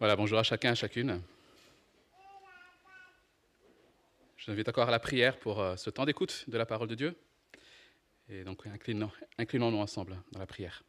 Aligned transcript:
Voilà, 0.00 0.16
bonjour 0.16 0.38
à 0.38 0.42
chacun, 0.42 0.70
à 0.70 0.74
chacune. 0.74 1.20
Je 4.38 4.46
vous 4.46 4.52
invite 4.52 4.66
encore 4.70 4.88
à 4.88 4.90
la 4.90 4.98
prière 4.98 5.38
pour 5.38 5.60
euh, 5.60 5.76
ce 5.76 5.90
temps 5.90 6.06
d'écoute 6.06 6.46
de 6.48 6.56
la 6.56 6.64
parole 6.64 6.88
de 6.88 6.94
Dieu. 6.94 7.14
Et 8.30 8.42
donc, 8.42 8.66
inclinons, 8.66 9.10
inclinons-nous 9.36 9.76
ensemble 9.76 10.16
dans 10.32 10.38
la 10.38 10.46
prière. 10.46 10.82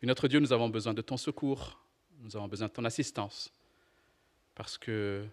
Notre 0.00 0.28
Dieu, 0.28 0.38
nous 0.38 0.52
avons 0.52 0.68
besoin 0.68 0.94
de 0.94 1.02
ton 1.02 1.16
secours, 1.16 1.82
nous 2.20 2.36
avons 2.36 2.46
besoin 2.46 2.68
de 2.68 2.72
ton 2.72 2.84
assistance, 2.84 3.52
parce 4.54 4.78
que 4.78 5.26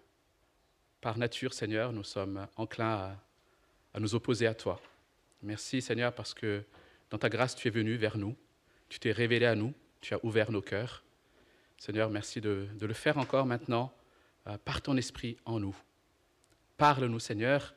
par 1.00 1.18
nature, 1.18 1.54
Seigneur, 1.54 1.92
nous 1.92 2.02
sommes 2.02 2.48
enclins 2.56 2.96
à, 2.96 3.16
à 3.94 4.00
nous 4.00 4.16
opposer 4.16 4.48
à 4.48 4.54
toi. 4.54 4.80
Merci, 5.40 5.80
Seigneur, 5.80 6.12
parce 6.12 6.34
que 6.34 6.64
dans 7.10 7.18
ta 7.18 7.28
grâce, 7.28 7.54
tu 7.54 7.68
es 7.68 7.70
venu 7.70 7.94
vers 7.94 8.16
nous, 8.16 8.34
tu 8.88 8.98
t'es 8.98 9.12
révélé 9.12 9.46
à 9.46 9.54
nous, 9.54 9.72
tu 10.00 10.14
as 10.14 10.24
ouvert 10.24 10.50
nos 10.50 10.62
cœurs. 10.62 11.04
Seigneur, 11.78 12.10
merci 12.10 12.40
de, 12.40 12.68
le 12.80 12.94
faire 12.94 13.18
encore 13.18 13.46
maintenant 13.46 13.92
euh, 14.46 14.56
par 14.58 14.82
ton 14.82 14.96
esprit 14.96 15.36
en 15.44 15.60
nous. 15.60 15.76
Parle-nous, 16.76 17.20
Seigneur, 17.20 17.74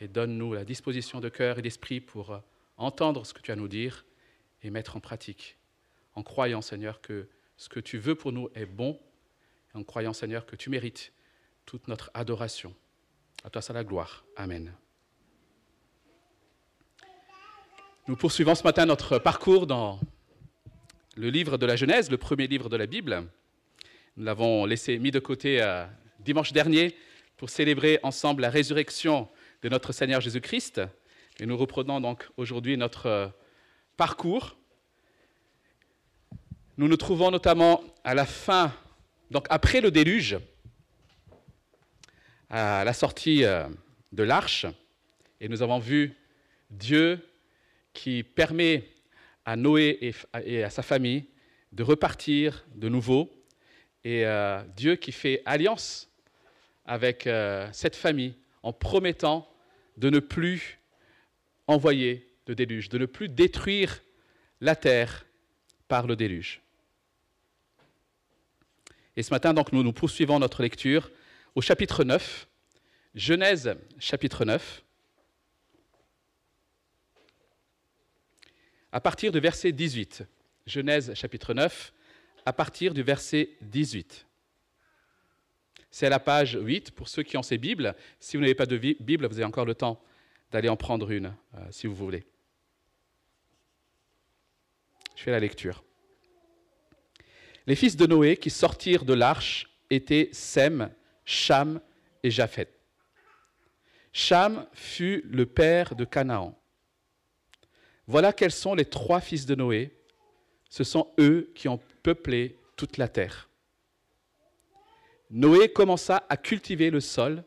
et 0.00 0.08
donne-nous 0.08 0.54
la 0.54 0.64
disposition 0.64 1.20
de 1.20 1.28
cœur 1.28 1.58
et 1.58 1.62
d'esprit 1.62 2.00
pour 2.00 2.32
euh, 2.32 2.38
entendre 2.76 3.26
ce 3.26 3.34
que 3.34 3.40
tu 3.40 3.50
as 3.50 3.54
à 3.54 3.56
nous 3.56 3.68
dire 3.68 4.04
et 4.62 4.70
mettre 4.70 4.96
en 4.96 5.00
pratique, 5.00 5.58
en 6.14 6.22
croyant, 6.22 6.62
Seigneur, 6.62 7.00
que 7.00 7.28
ce 7.56 7.68
que 7.68 7.80
tu 7.80 7.98
veux 7.98 8.14
pour 8.14 8.32
nous 8.32 8.48
est 8.54 8.66
bon, 8.66 8.98
et 9.74 9.78
en 9.78 9.84
croyant, 9.84 10.12
Seigneur, 10.12 10.46
que 10.46 10.56
tu 10.56 10.70
mérites 10.70 11.12
toute 11.66 11.88
notre 11.88 12.10
adoration. 12.14 12.74
À 13.44 13.50
toi, 13.50 13.60
c'est 13.60 13.72
la 13.72 13.84
gloire. 13.84 14.24
Amen. 14.36 14.72
Nous 18.08 18.16
poursuivons 18.16 18.54
ce 18.54 18.64
matin 18.64 18.86
notre 18.86 19.18
parcours 19.18 19.66
dans 19.66 20.00
le 21.16 21.28
livre 21.28 21.58
de 21.58 21.66
la 21.66 21.76
Genèse, 21.76 22.10
le 22.10 22.16
premier 22.16 22.46
livre 22.46 22.68
de 22.68 22.76
la 22.76 22.86
Bible. 22.86 23.26
Nous 24.16 24.24
l'avons 24.24 24.64
laissé 24.64 24.98
mis 24.98 25.10
de 25.10 25.18
côté 25.18 25.60
euh, 25.60 25.84
dimanche 26.20 26.52
dernier 26.52 26.96
pour 27.36 27.50
célébrer 27.50 27.98
ensemble 28.02 28.42
la 28.42 28.50
résurrection 28.50 29.28
de 29.62 29.68
notre 29.68 29.92
Seigneur 29.92 30.22
Jésus-Christ. 30.22 30.80
Et 31.38 31.44
nous 31.44 31.56
reprenons 31.56 32.00
donc 32.00 32.26
aujourd'hui 32.38 32.78
notre 32.78 33.06
euh, 33.06 33.28
parcours. 33.96 34.56
Nous 36.78 36.88
nous 36.88 36.96
trouvons 36.96 37.30
notamment 37.30 37.82
à 38.04 38.14
la 38.14 38.24
fin, 38.24 38.72
donc 39.30 39.46
après 39.50 39.82
le 39.82 39.90
déluge, 39.90 40.38
à 42.48 42.84
la 42.84 42.92
sortie 42.94 43.44
euh, 43.44 43.68
de 44.12 44.22
l'arche, 44.22 44.64
et 45.40 45.48
nous 45.48 45.62
avons 45.62 45.78
vu 45.78 46.16
Dieu 46.70 47.20
qui 47.92 48.22
permet 48.22 48.91
à 49.44 49.56
Noé 49.56 50.14
et 50.44 50.62
à 50.62 50.70
sa 50.70 50.82
famille 50.82 51.24
de 51.72 51.82
repartir 51.82 52.64
de 52.74 52.88
nouveau, 52.88 53.30
et 54.04 54.26
euh, 54.26 54.62
Dieu 54.76 54.96
qui 54.96 55.12
fait 55.12 55.42
alliance 55.44 56.10
avec 56.84 57.26
euh, 57.26 57.68
cette 57.72 57.96
famille 57.96 58.34
en 58.62 58.72
promettant 58.72 59.48
de 59.96 60.10
ne 60.10 60.18
plus 60.18 60.78
envoyer 61.66 62.28
de 62.46 62.54
déluge, 62.54 62.88
de 62.88 62.98
ne 62.98 63.06
plus 63.06 63.28
détruire 63.28 64.02
la 64.60 64.76
terre 64.76 65.26
par 65.88 66.06
le 66.06 66.16
déluge. 66.16 66.60
Et 69.16 69.22
ce 69.22 69.30
matin, 69.30 69.54
donc, 69.54 69.72
nous 69.72 69.82
nous 69.82 69.92
poursuivons 69.92 70.38
notre 70.38 70.62
lecture 70.62 71.10
au 71.54 71.60
chapitre 71.60 72.02
9, 72.02 72.48
Genèse 73.14 73.76
chapitre 73.98 74.44
9, 74.44 74.82
à 78.92 79.00
partir 79.00 79.32
du 79.32 79.40
verset 79.40 79.72
18. 79.72 80.24
Genèse 80.66 81.14
chapitre 81.14 81.54
9, 81.54 81.92
à 82.44 82.52
partir 82.52 82.94
du 82.94 83.02
verset 83.02 83.50
18. 83.62 84.26
C'est 85.90 86.06
à 86.06 86.10
la 86.10 86.20
page 86.20 86.58
8 86.60 86.92
pour 86.92 87.08
ceux 87.08 87.22
qui 87.22 87.36
ont 87.36 87.42
ces 87.42 87.58
Bibles. 87.58 87.94
Si 88.20 88.36
vous 88.36 88.42
n'avez 88.42 88.54
pas 88.54 88.66
de 88.66 88.76
Bible, 88.76 89.26
vous 89.26 89.38
avez 89.38 89.44
encore 89.44 89.64
le 89.64 89.74
temps 89.74 90.02
d'aller 90.50 90.68
en 90.68 90.76
prendre 90.76 91.10
une, 91.10 91.34
euh, 91.54 91.66
si 91.70 91.86
vous 91.86 91.94
voulez. 91.94 92.24
Je 95.16 95.22
fais 95.22 95.30
la 95.30 95.40
lecture. 95.40 95.84
Les 97.66 97.76
fils 97.76 97.96
de 97.96 98.06
Noé 98.06 98.36
qui 98.36 98.50
sortirent 98.50 99.04
de 99.04 99.14
l'arche 99.14 99.70
étaient 99.90 100.28
Sem, 100.32 100.90
Cham 101.24 101.80
et 102.22 102.30
Japhet. 102.30 102.68
Cham 104.12 104.66
fut 104.72 105.22
le 105.26 105.46
père 105.46 105.94
de 105.94 106.04
Canaan. 106.04 106.58
Voilà 108.12 108.34
quels 108.34 108.52
sont 108.52 108.74
les 108.74 108.84
trois 108.84 109.22
fils 109.22 109.46
de 109.46 109.54
Noé. 109.54 109.90
Ce 110.68 110.84
sont 110.84 111.08
eux 111.18 111.50
qui 111.54 111.66
ont 111.66 111.80
peuplé 112.02 112.58
toute 112.76 112.98
la 112.98 113.08
terre. 113.08 113.48
Noé 115.30 115.72
commença 115.72 116.22
à 116.28 116.36
cultiver 116.36 116.90
le 116.90 117.00
sol 117.00 117.42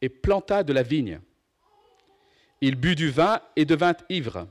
et 0.00 0.08
planta 0.08 0.62
de 0.62 0.72
la 0.72 0.82
vigne. 0.82 1.20
Il 2.62 2.76
but 2.76 2.94
du 2.94 3.10
vin 3.10 3.42
et 3.56 3.66
devint 3.66 3.94
ivre, 4.08 4.48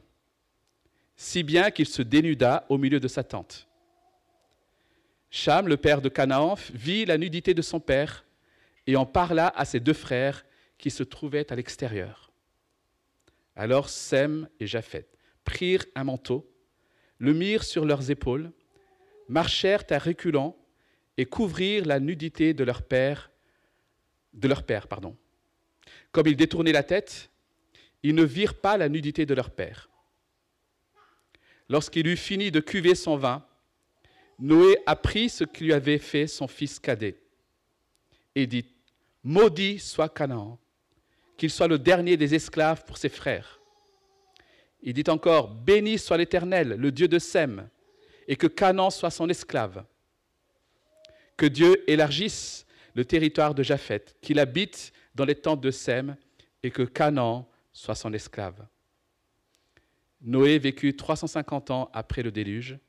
si 1.16 1.42
bien 1.42 1.72
qu'il 1.72 1.88
se 1.88 2.04
dénuda 2.04 2.68
au 2.70 2.78
milieu 2.78 3.00
de 3.00 3.08
sa 3.08 3.24
tente. 3.24 3.68
Cham, 5.32 5.68
le 5.68 5.78
père 5.78 6.04
de 6.04 6.10
Canaan, 6.10 6.54
vit 6.76 7.06
la 7.06 7.18
nudité 7.18 7.56
de 7.56 7.64
son 7.64 7.80
père 7.80 8.24
et 8.86 8.96
en 8.96 9.08
parla 9.08 9.52
à 9.56 9.66
ses 9.66 9.80
deux 9.80 9.94
frères 9.94 10.46
qui 10.78 10.92
se 10.92 11.02
trouvaient 11.02 11.52
à 11.52 11.56
l'extérieur. 11.56 12.28
Alors 13.58 13.90
Sem 13.90 14.48
et 14.60 14.68
Japhet 14.68 15.08
prirent 15.44 15.86
un 15.96 16.04
manteau, 16.04 16.48
le 17.18 17.34
mirent 17.34 17.64
sur 17.64 17.86
leurs 17.86 18.12
épaules, 18.12 18.52
marchèrent 19.28 19.84
à 19.90 19.98
reculons 19.98 20.56
et 21.18 21.26
couvrirent 21.26 21.86
la 21.86 22.00
nudité 22.00 22.54
de 22.54 22.64
leur 22.64 22.84
père, 22.84 23.32
de 24.34 24.48
leur 24.48 24.62
père. 24.62 24.88
Comme 26.12 26.28
ils 26.28 26.38
détournaient 26.38 26.72
la 26.72 26.84
tête, 26.84 27.32
ils 28.04 28.14
ne 28.14 28.24
virent 28.24 28.62
pas 28.62 28.78
la 28.78 28.90
nudité 28.90 29.26
de 29.26 29.34
leur 29.34 29.50
père. 29.50 29.90
Lorsqu'il 31.68 32.06
eut 32.06 32.16
fini 32.16 32.52
de 32.52 32.60
cuver 32.60 32.94
son 32.94 33.18
vin, 33.18 33.44
Noé 34.38 34.78
apprit 34.86 35.30
ce 35.30 35.44
que 35.44 35.64
lui 35.64 35.74
avait 35.74 35.98
fait 35.98 36.28
son 36.28 36.48
fils 36.48 36.80
cadet 36.80 37.20
et 38.36 38.46
dit 38.46 38.66
Maudit 39.24 39.80
soit 39.80 40.10
Canaan, 40.10 40.60
qu'il 41.38 41.52
soit 41.52 41.68
le 41.68 41.80
dernier 41.80 42.18
des 42.18 42.36
esclaves 42.36 42.84
pour 42.86 42.98
ses 42.98 43.10
frères. 43.10 43.60
Il 44.82 44.94
dit 44.94 45.10
encore 45.10 45.50
Béni 45.50 45.98
soit 45.98 46.18
l'Éternel, 46.18 46.70
le 46.70 46.92
Dieu 46.92 47.08
de 47.08 47.20
Sem, 47.20 47.70
et 48.28 48.36
que 48.36 48.48
Canaan 48.48 48.90
soit 48.90 49.12
son 49.12 49.30
esclave. 49.30 49.86
Que 51.38 51.46
Dieu 51.46 51.84
élargisse 51.90 52.66
le 52.94 53.06
territoire 53.06 53.54
de 53.54 53.64
Japheth, 53.64 54.18
qu'il 54.22 54.40
habite 54.40 54.92
dans 55.14 55.26
les 55.26 55.36
tentes 55.36 55.62
de 55.62 55.72
Sem, 55.72 56.16
et 56.64 56.72
que 56.72 56.84
Canaan 56.84 57.48
soit 57.72 57.96
son 57.96 58.12
esclave. 58.14 58.68
Noé 60.22 60.58
vécut 60.58 60.96
350 60.96 61.70
ans 61.70 61.92
après 61.94 62.24
le 62.24 62.32
déluge. 62.32 62.80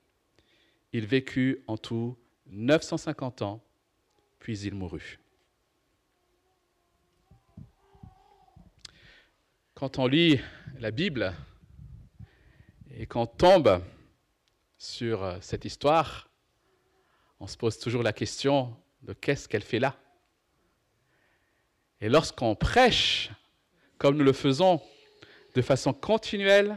Il 0.92 1.06
vécut 1.06 1.62
en 1.66 1.76
tout 1.76 2.16
950 2.47 3.42
ans, 3.42 3.62
puis 4.38 4.58
il 4.60 4.75
mourut. 4.75 5.19
Quand 9.78 10.00
on 10.00 10.09
lit 10.09 10.41
la 10.81 10.91
Bible 10.91 11.33
et 12.97 13.06
qu'on 13.06 13.27
tombe 13.27 13.81
sur 14.77 15.22
euh, 15.22 15.39
cette 15.41 15.65
histoire, 15.65 16.28
on 17.39 17.47
se 17.47 17.56
pose 17.56 17.78
toujours 17.78 18.03
la 18.03 18.12
question 18.12 18.77
de 19.03 19.12
qu'est-ce 19.12 19.49
qu'elle 19.49 19.62
fait 19.62 19.78
là? 19.78 19.94
Et 22.00 22.09
lorsqu'on 22.09 22.56
prêche, 22.56 23.31
comme 23.99 24.17
nous 24.17 24.25
le 24.25 24.33
faisons, 24.33 24.83
de 25.55 25.62
façon 25.62 25.93
continuelle, 25.93 26.77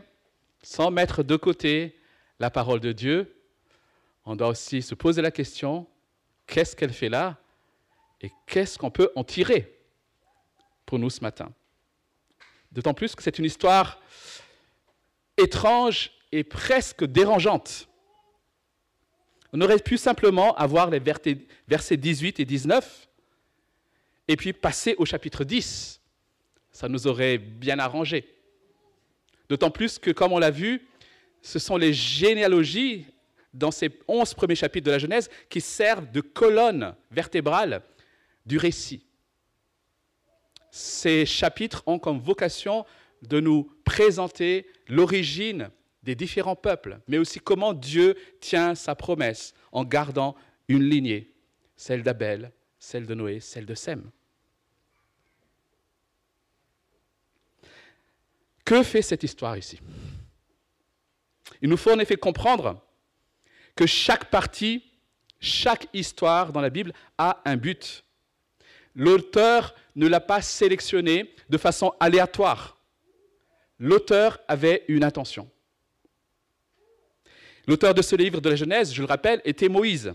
sans 0.61 0.91
mettre 0.91 1.23
de 1.23 1.37
côté 1.37 1.99
la 2.37 2.51
parole 2.51 2.81
de 2.81 2.91
Dieu, 2.91 3.35
on 4.25 4.35
doit 4.35 4.49
aussi 4.49 4.83
se 4.83 4.93
poser 4.93 5.23
la 5.23 5.31
question, 5.31 5.87
qu'est-ce 6.45 6.75
qu'elle 6.75 6.93
fait 6.93 7.09
là 7.09 7.39
et 8.21 8.29
qu'est-ce 8.45 8.77
qu'on 8.77 8.91
peut 8.91 9.11
en 9.15 9.23
tirer 9.23 9.75
pour 10.85 10.99
nous 10.99 11.09
ce 11.09 11.21
matin? 11.21 11.51
D'autant 12.71 12.93
plus 12.93 13.15
que 13.15 13.23
c'est 13.23 13.37
une 13.37 13.45
histoire 13.45 13.99
étrange 15.37 16.11
et 16.31 16.43
presque 16.43 17.03
dérangeante. 17.03 17.87
On 19.53 19.59
aurait 19.59 19.79
pu 19.79 19.97
simplement 19.97 20.55
avoir 20.55 20.89
les 20.89 20.99
versets 20.99 21.97
18 21.97 22.39
et 22.39 22.45
19 22.45 23.07
et 24.27 24.37
puis 24.37 24.53
passer 24.53 24.95
au 24.97 25.05
chapitre 25.05 25.43
10. 25.43 25.99
Ça 26.71 26.87
nous 26.87 27.07
aurait 27.07 27.37
bien 27.37 27.79
arrangé. 27.79 28.33
D'autant 29.49 29.71
plus 29.71 29.99
que, 29.99 30.11
comme 30.11 30.31
on 30.31 30.39
l'a 30.39 30.51
vu, 30.51 30.87
ce 31.41 31.59
sont 31.59 31.75
les 31.75 31.91
généalogies 31.93 33.05
dans 33.53 33.71
ces 33.71 33.91
onze 34.07 34.33
premiers 34.33 34.55
chapitres 34.55 34.85
de 34.85 34.91
la 34.91 34.99
Genèse 34.99 35.29
qui 35.49 35.59
servent 35.59 36.09
de 36.11 36.21
colonne 36.21 36.95
vertébrale 37.09 37.81
du 38.45 38.57
récit. 38.57 39.03
Ces 40.71 41.25
chapitres 41.25 41.83
ont 41.85 41.99
comme 41.99 42.19
vocation 42.19 42.85
de 43.21 43.39
nous 43.39 43.69
présenter 43.83 44.65
l'origine 44.87 45.69
des 46.01 46.15
différents 46.15 46.55
peuples, 46.55 46.99
mais 47.07 47.17
aussi 47.17 47.39
comment 47.39 47.73
Dieu 47.73 48.15
tient 48.39 48.73
sa 48.73 48.95
promesse 48.95 49.53
en 49.71 49.83
gardant 49.83 50.35
une 50.67 50.83
lignée. 50.83 51.27
celle 51.75 52.03
d'Abel, 52.03 52.51
celle 52.79 53.05
de 53.05 53.13
Noé, 53.13 53.39
celle 53.39 53.65
de 53.65 53.73
Sem. 53.73 54.09
Que 58.63 58.83
fait 58.83 59.01
cette 59.01 59.23
histoire 59.23 59.57
ici? 59.57 59.79
Il 61.61 61.69
nous 61.69 61.77
faut 61.77 61.91
en 61.91 61.99
effet 61.99 62.17
comprendre 62.17 62.81
que 63.75 63.85
chaque 63.85 64.29
partie, 64.29 64.83
chaque 65.39 65.87
histoire 65.93 66.51
dans 66.51 66.61
la 66.61 66.69
Bible 66.69 66.93
a 67.17 67.41
un 67.45 67.57
but. 67.57 68.03
L'auteur 68.95 69.75
ne 69.95 70.07
l'a 70.07 70.19
pas 70.19 70.41
sélectionné 70.41 71.33
de 71.49 71.57
façon 71.57 71.93
aléatoire. 71.99 72.77
L'auteur 73.79 74.39
avait 74.47 74.83
une 74.87 75.03
intention. 75.03 75.49
L'auteur 77.67 77.93
de 77.93 78.01
ce 78.01 78.15
livre 78.15 78.41
de 78.41 78.49
la 78.49 78.55
Genèse, 78.55 78.93
je 78.93 79.01
le 79.01 79.07
rappelle, 79.07 79.41
était 79.45 79.69
Moïse, 79.69 80.13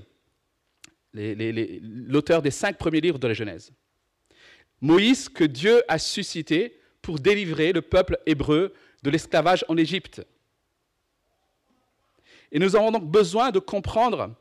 l'auteur 1.14 2.42
des 2.42 2.50
cinq 2.50 2.76
premiers 2.76 3.00
livres 3.00 3.18
de 3.18 3.28
la 3.28 3.34
Genèse. 3.34 3.72
Moïse 4.80 5.28
que 5.28 5.44
Dieu 5.44 5.82
a 5.88 5.98
suscité 5.98 6.78
pour 7.00 7.18
délivrer 7.18 7.72
le 7.72 7.82
peuple 7.82 8.18
hébreu 8.26 8.74
de 9.02 9.10
l'esclavage 9.10 9.64
en 9.68 9.76
Égypte. 9.76 10.22
Et 12.52 12.58
nous 12.58 12.76
avons 12.76 12.90
donc 12.90 13.10
besoin 13.10 13.50
de 13.50 13.58
comprendre 13.58 14.34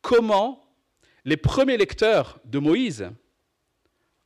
comment 0.00 0.64
les 1.24 1.36
premiers 1.36 1.76
lecteurs 1.76 2.38
de 2.44 2.58
Moïse 2.58 3.10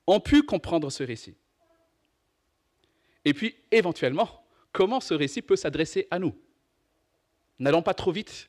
ont 0.06 0.20
pu 0.20 0.42
comprendre 0.42 0.90
ce 0.90 1.02
récit. 1.02 1.36
Et 3.24 3.34
puis, 3.34 3.56
éventuellement, 3.70 4.44
comment 4.72 5.00
ce 5.00 5.14
récit 5.14 5.42
peut 5.42 5.56
s'adresser 5.56 6.06
à 6.10 6.18
nous? 6.18 6.34
N'allons 7.58 7.82
pas 7.82 7.94
trop 7.94 8.12
vite 8.12 8.48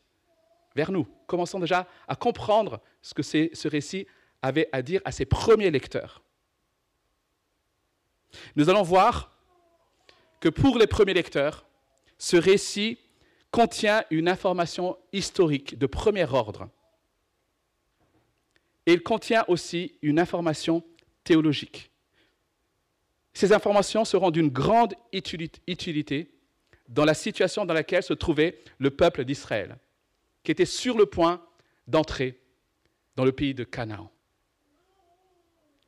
vers 0.76 0.92
nous. 0.92 1.08
Commençons 1.26 1.60
déjà 1.60 1.88
à 2.08 2.16
comprendre 2.16 2.80
ce 3.02 3.14
que 3.14 3.24
ce 3.24 3.68
récit 3.68 4.08
avait 4.42 4.70
à 4.72 4.82
dire 4.82 5.02
à 5.06 5.12
ses 5.12 5.26
premiers 5.26 5.72
lecteurs. 5.72 6.22
Nous 8.56 8.70
allons 8.70 8.84
voir 8.84 9.36
que 10.40 10.50
pour 10.50 10.78
les 10.78 10.86
premiers 10.86 11.14
lecteurs, 11.14 11.66
ce 12.18 12.38
récit 12.38 13.00
contient 13.50 14.04
une 14.12 14.28
information 14.28 14.98
historique 15.14 15.78
de 15.80 15.88
premier 15.88 16.32
ordre. 16.32 16.70
Et 18.86 18.94
il 18.94 19.02
contient 19.02 19.44
aussi 19.48 19.98
une 20.02 20.20
information 20.20 20.84
théologique. 21.28 21.92
Ces 23.34 23.52
informations 23.52 24.06
seront 24.06 24.32
d'une 24.32 24.50
grande 24.50 24.96
utilité 25.12 26.32
dans 26.88 27.04
la 27.04 27.14
situation 27.14 27.66
dans 27.66 27.74
laquelle 27.74 28.02
se 28.02 28.14
trouvait 28.14 28.60
le 28.80 28.92
peuple 28.92 29.26
d'Israël, 29.26 29.78
qui 30.44 30.52
était 30.52 30.66
sur 30.66 30.98
le 30.98 31.06
point 31.06 31.46
d'entrer 31.86 32.40
dans 33.18 33.26
le 33.26 33.34
pays 33.34 33.54
de 33.54 33.66
Canaan. 33.66 34.10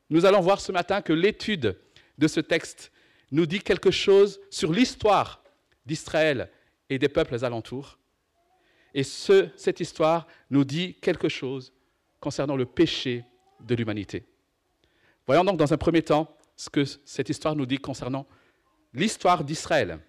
Nous 0.10 0.26
allons 0.26 0.42
voir 0.42 0.60
ce 0.60 0.74
matin 0.74 1.02
que 1.02 1.14
l'étude 1.14 1.80
de 2.18 2.28
ce 2.28 2.42
texte 2.42 2.92
nous 3.32 3.46
dit 3.46 3.62
quelque 3.62 3.92
chose 3.92 4.42
sur 4.50 4.74
l'histoire 4.74 5.42
d'Israël 5.86 6.52
et 6.90 7.00
des 7.00 7.10
peuples 7.10 7.46
alentours. 7.46 7.98
Et 8.94 9.04
cette 9.04 9.80
histoire 9.80 10.28
nous 10.50 10.66
dit 10.66 10.96
quelque 10.96 11.30
chose 11.30 11.72
concernant 12.20 12.58
le 12.58 12.66
péché 12.66 13.24
de 13.62 13.76
l'humanité. 13.76 14.26
Voyons 15.30 15.44
donc 15.44 15.58
dans 15.58 15.72
un 15.72 15.78
premier 15.78 16.02
temps 16.02 16.36
ce 16.58 16.72
que 16.72 16.84
cette 17.06 17.30
histoire 17.30 17.56
nous 17.56 17.68
dit 17.68 17.78
concernant 17.78 18.26
l'histoire 18.96 19.44
d'Israël. 19.44 20.00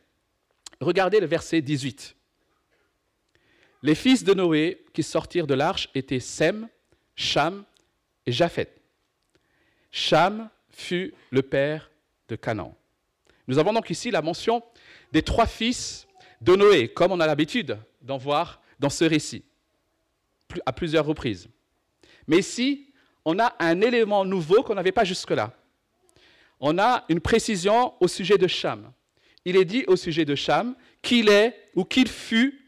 Regardez 0.80 1.20
le 1.20 1.26
verset 1.26 1.60
18. 1.60 2.16
Les 3.82 3.94
fils 3.94 4.24
de 4.24 4.32
Noé 4.32 4.82
qui 4.94 5.02
sortirent 5.02 5.46
de 5.46 5.52
l'arche 5.52 5.90
étaient 5.94 6.20
Sem, 6.20 6.70
Cham 7.16 7.64
et 8.24 8.32
Japhet. 8.32 8.74
Cham 9.90 10.48
fut 10.70 11.12
le 11.28 11.42
père 11.42 11.90
de 12.30 12.36
Canaan. 12.36 12.74
Nous 13.46 13.58
avons 13.58 13.74
donc 13.74 13.90
ici 13.90 14.10
la 14.10 14.22
mention 14.22 14.62
des 15.12 15.20
trois 15.20 15.44
fils 15.44 16.08
de 16.40 16.56
Noé, 16.56 16.88
comme 16.88 17.12
on 17.12 17.20
a 17.20 17.26
l'habitude 17.26 17.76
d'en 18.00 18.16
voir 18.16 18.62
dans 18.78 18.88
ce 18.88 19.04
récit, 19.04 19.44
à 20.64 20.72
plusieurs 20.72 21.04
reprises. 21.04 21.50
Mais 22.26 22.38
ici, 22.38 22.89
on 23.30 23.38
a 23.38 23.54
un 23.60 23.80
élément 23.80 24.24
nouveau 24.24 24.64
qu'on 24.64 24.74
n'avait 24.74 24.90
pas 24.90 25.04
jusque-là. 25.04 25.52
On 26.58 26.78
a 26.78 27.04
une 27.08 27.20
précision 27.20 27.94
au 28.00 28.08
sujet 28.08 28.38
de 28.38 28.48
Cham. 28.48 28.92
Il 29.44 29.56
est 29.56 29.64
dit 29.64 29.84
au 29.86 29.94
sujet 29.94 30.24
de 30.24 30.34
Cham 30.34 30.74
qu'il 31.00 31.28
est 31.28 31.70
ou 31.76 31.84
qu'il 31.84 32.08
fut 32.08 32.60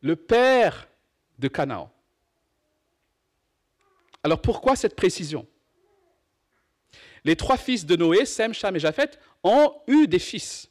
le 0.00 0.14
père 0.14 0.86
de 1.40 1.48
Canaan. 1.48 1.92
Alors 4.22 4.40
pourquoi 4.40 4.76
cette 4.76 4.94
précision? 4.94 5.44
Les 7.24 7.34
trois 7.34 7.56
fils 7.56 7.84
de 7.84 7.96
Noé, 7.96 8.26
Sem, 8.26 8.54
Cham 8.54 8.76
et 8.76 8.78
Japhet, 8.78 9.10
ont 9.42 9.74
eu 9.88 10.06
des 10.06 10.20
fils, 10.20 10.70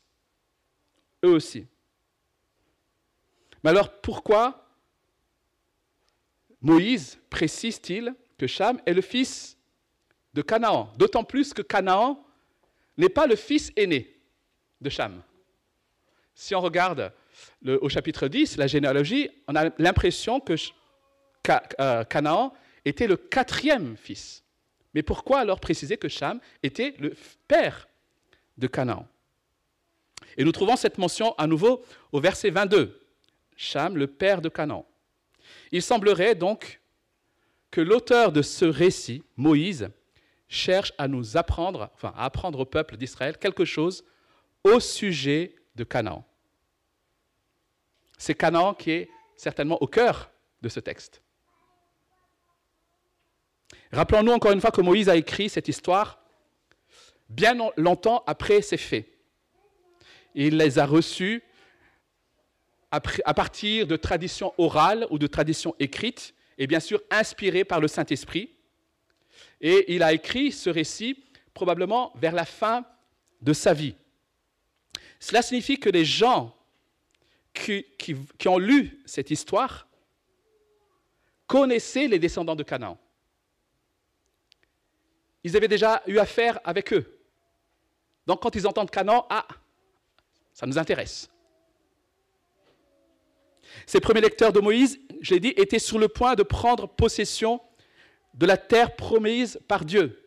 eux 1.26 1.34
aussi. 1.34 1.68
Mais 3.64 3.72
alors 3.72 4.00
pourquoi 4.00 4.66
Moïse 6.62 7.20
précise-t-il 7.30 8.16
que 8.44 8.48
Cham 8.48 8.78
est 8.86 8.94
le 8.94 9.02
fils 9.02 9.58
de 10.34 10.42
Canaan 10.42 10.92
D'autant 10.98 11.24
plus 11.24 11.54
que 11.54 11.62
Canaan 11.62 12.22
n'est 12.98 13.08
pas 13.08 13.26
le 13.26 13.38
fils 13.38 13.72
aîné 13.78 14.14
de 14.82 14.90
Cham. 14.90 15.22
Si 16.36 16.54
on 16.54 16.60
regarde 16.60 17.14
au 17.66 17.88
chapitre 17.88 18.28
10, 18.28 18.58
la 18.58 18.68
généalogie, 18.68 19.30
on 19.48 19.56
a 19.56 19.70
l'impression 19.78 20.42
que 20.42 20.56
euh, 21.80 22.04
Canaan 22.04 22.54
était 22.84 23.08
le 23.08 23.16
quatrième 23.16 23.96
fils. 23.96 24.44
Mais 24.94 25.04
pourquoi 25.04 25.40
alors 25.40 25.62
préciser 25.62 25.96
que 25.96 26.10
Cham 26.10 26.42
était 26.64 26.96
le 27.00 27.14
père 27.48 27.88
de 28.58 28.68
Canaan? 28.68 29.08
Et 30.36 30.44
nous 30.44 30.52
trouvons 30.52 30.76
cette 30.76 30.98
mention 30.98 31.34
à 31.38 31.48
nouveau 31.48 31.82
au 32.12 32.20
verset 32.20 32.50
22. 32.50 33.00
Cham, 33.56 33.96
le 33.96 34.08
père 34.08 34.42
de 34.42 34.50
Canaan. 34.50 34.86
Il 35.72 35.82
semblerait 35.82 36.36
donc 36.36 36.82
que 37.74 37.82
l'auteur 37.82 38.32
de 38.32 38.44
ce 38.44 38.66
récit, 38.66 39.24
Moïse, 39.36 39.90
cherche 40.48 40.94
à 41.00 41.08
nous 41.08 41.38
apprendre, 41.38 41.90
enfin 41.96 42.14
à 42.16 42.26
apprendre 42.26 42.60
au 42.60 42.66
peuple 42.66 42.98
d'Israël 42.98 43.40
quelque 43.40 43.66
chose 43.66 44.06
au 44.64 44.80
sujet 44.80 45.56
de 45.74 45.84
Canaan. 45.84 46.24
C'est 48.20 48.36
Canaan 48.36 48.76
qui 48.76 48.92
est 48.92 49.10
certainement 49.36 49.82
au 49.82 49.88
cœur 49.88 50.30
de 50.62 50.70
ce 50.70 50.80
texte. 50.80 51.24
Rappelons-nous 53.92 54.34
encore 54.34 54.52
une 54.52 54.62
fois 54.62 54.70
que 54.70 54.82
Moïse 54.82 55.10
a 55.10 55.16
écrit 55.16 55.50
cette 55.50 55.68
histoire 55.68 56.20
bien 57.28 57.58
longtemps 57.76 58.24
après 58.28 58.62
ces 58.62 58.78
faits. 58.78 59.08
Il 60.36 60.58
les 60.58 60.78
a 60.78 60.86
reçus 60.86 61.44
à 62.92 63.34
partir 63.34 63.88
de 63.88 63.96
traditions 63.96 64.54
orales 64.60 65.08
ou 65.10 65.18
de 65.18 65.26
traditions 65.26 65.76
écrites, 65.80 66.36
et 66.58 66.68
bien 66.68 66.80
sûr 66.80 67.02
inspirées 67.10 67.64
par 67.64 67.80
le 67.80 67.88
Saint-Esprit. 67.88 68.52
Et 69.62 69.94
il 69.96 70.04
a 70.04 70.14
écrit 70.14 70.52
ce 70.52 70.70
récit 70.70 71.24
probablement 71.54 72.12
vers 72.16 72.34
la 72.34 72.46
fin 72.46 72.86
de 73.42 73.54
sa 73.54 73.74
vie. 73.74 73.96
Cela 75.20 75.42
signifie 75.42 75.80
que 75.80 75.90
les 75.90 76.06
gens 76.06 76.56
qui, 77.54 77.86
qui 77.98 78.48
ont 78.48 78.58
lu 78.58 79.02
cette 79.06 79.32
histoire 79.32 79.88
connaissaient 81.48 82.08
les 82.08 82.20
descendants 82.20 82.56
de 82.56 82.64
Canaan. 82.64 82.98
Ils 85.44 85.56
avaient 85.58 85.68
déjà 85.68 86.02
eu 86.08 86.18
affaire 86.18 86.60
avec 86.64 86.94
eux. 86.94 87.20
Donc 88.26 88.42
quand 88.42 88.56
ils 88.56 88.66
entendent 88.66 88.92
Canaan, 88.92 89.26
ah, 89.30 89.48
ça 90.54 90.66
nous 90.66 90.78
intéresse. 90.78 91.30
Ces 93.86 94.00
premiers 94.00 94.22
lecteurs 94.22 94.54
de 94.54 94.60
Moïse, 94.60 95.00
je 95.22 95.34
l'ai 95.34 95.40
dit, 95.40 95.54
étaient 95.58 95.80
sur 95.80 96.00
le 96.00 96.08
point 96.08 96.36
de 96.36 96.44
prendre 96.44 96.88
possession 96.88 97.62
de 98.34 98.46
la 98.46 98.58
terre 98.58 98.96
promise 98.96 99.60
par 99.68 99.86
Dieu, 99.86 100.20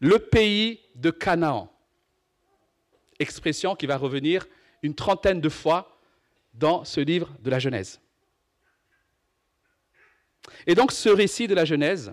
le 0.00 0.18
pays 0.18 0.80
de 0.94 1.10
Canaan. 1.10 1.72
Expression 3.18 3.76
qui 3.76 3.86
va 3.86 3.96
revenir 3.96 4.46
une 4.82 4.94
trentaine 4.94 5.40
de 5.40 5.48
fois 5.48 5.98
dans 6.52 6.84
ce 6.84 7.00
livre 7.00 7.34
de 7.40 7.50
la 7.50 7.58
Genèse. 7.58 8.00
Et 10.66 10.74
donc 10.74 10.92
ce 10.92 11.08
récit 11.08 11.46
de 11.46 11.54
la 11.54 11.64
Genèse, 11.64 12.12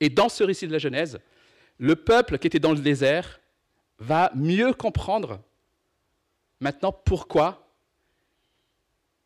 et 0.00 0.08
dans 0.08 0.28
ce 0.28 0.44
récit 0.44 0.66
de 0.66 0.72
la 0.72 0.78
Genèse, 0.78 1.18
le 1.78 1.96
peuple 1.96 2.38
qui 2.38 2.46
était 2.46 2.58
dans 2.58 2.72
le 2.72 2.78
désert 2.78 3.40
va 3.98 4.30
mieux 4.34 4.72
comprendre 4.72 5.42
maintenant 6.60 6.92
pourquoi 6.92 7.65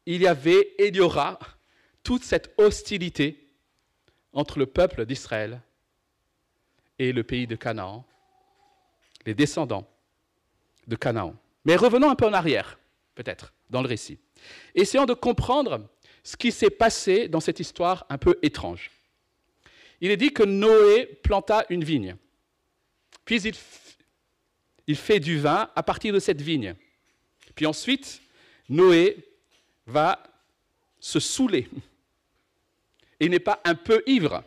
il 0.06 0.22
y 0.22 0.26
avait 0.26 0.74
et 0.78 0.88
il 0.88 0.96
y 0.96 1.00
aura 1.00 1.38
toute 2.02 2.24
cette 2.24 2.52
hostilité 2.56 3.46
entre 4.32 4.58
le 4.58 4.66
peuple 4.66 5.04
d'Israël 5.06 5.60
et 6.98 7.12
le 7.12 7.22
pays 7.22 7.46
de 7.46 7.56
Canaan, 7.56 8.04
les 9.26 9.34
descendants 9.34 9.88
de 10.86 10.96
Canaan. 10.96 11.34
Mais 11.64 11.76
revenons 11.76 12.10
un 12.10 12.14
peu 12.14 12.26
en 12.26 12.32
arrière, 12.32 12.78
peut-être, 13.14 13.52
dans 13.68 13.82
le 13.82 13.88
récit. 13.88 14.18
Essayons 14.74 15.06
de 15.06 15.14
comprendre 15.14 15.88
ce 16.22 16.36
qui 16.36 16.52
s'est 16.52 16.70
passé 16.70 17.28
dans 17.28 17.40
cette 17.40 17.60
histoire 17.60 18.06
un 18.08 18.18
peu 18.18 18.38
étrange. 18.42 18.90
il 20.00 20.10
est 20.10 20.16
dit 20.16 20.32
que 20.32 20.42
Noé 20.42 21.06
planta 21.22 21.64
une 21.70 21.84
vigne. 21.84 22.16
Puis 23.24 23.42
il, 23.42 23.54
il 24.86 24.96
fait 24.96 25.20
du 25.20 25.38
vin 25.38 25.70
à 25.74 25.82
partir 25.82 26.12
de 26.12 26.18
cette 26.18 26.40
vigne. 26.40 26.74
Puis 27.54 27.66
ensuite, 27.66 28.22
Noé 28.68 29.16
va 29.90 30.22
se 30.98 31.20
saouler. 31.20 31.68
Il 33.18 33.30
n'est 33.30 33.38
pas 33.38 33.60
un 33.64 33.74
peu 33.74 34.02
ivre. 34.06 34.42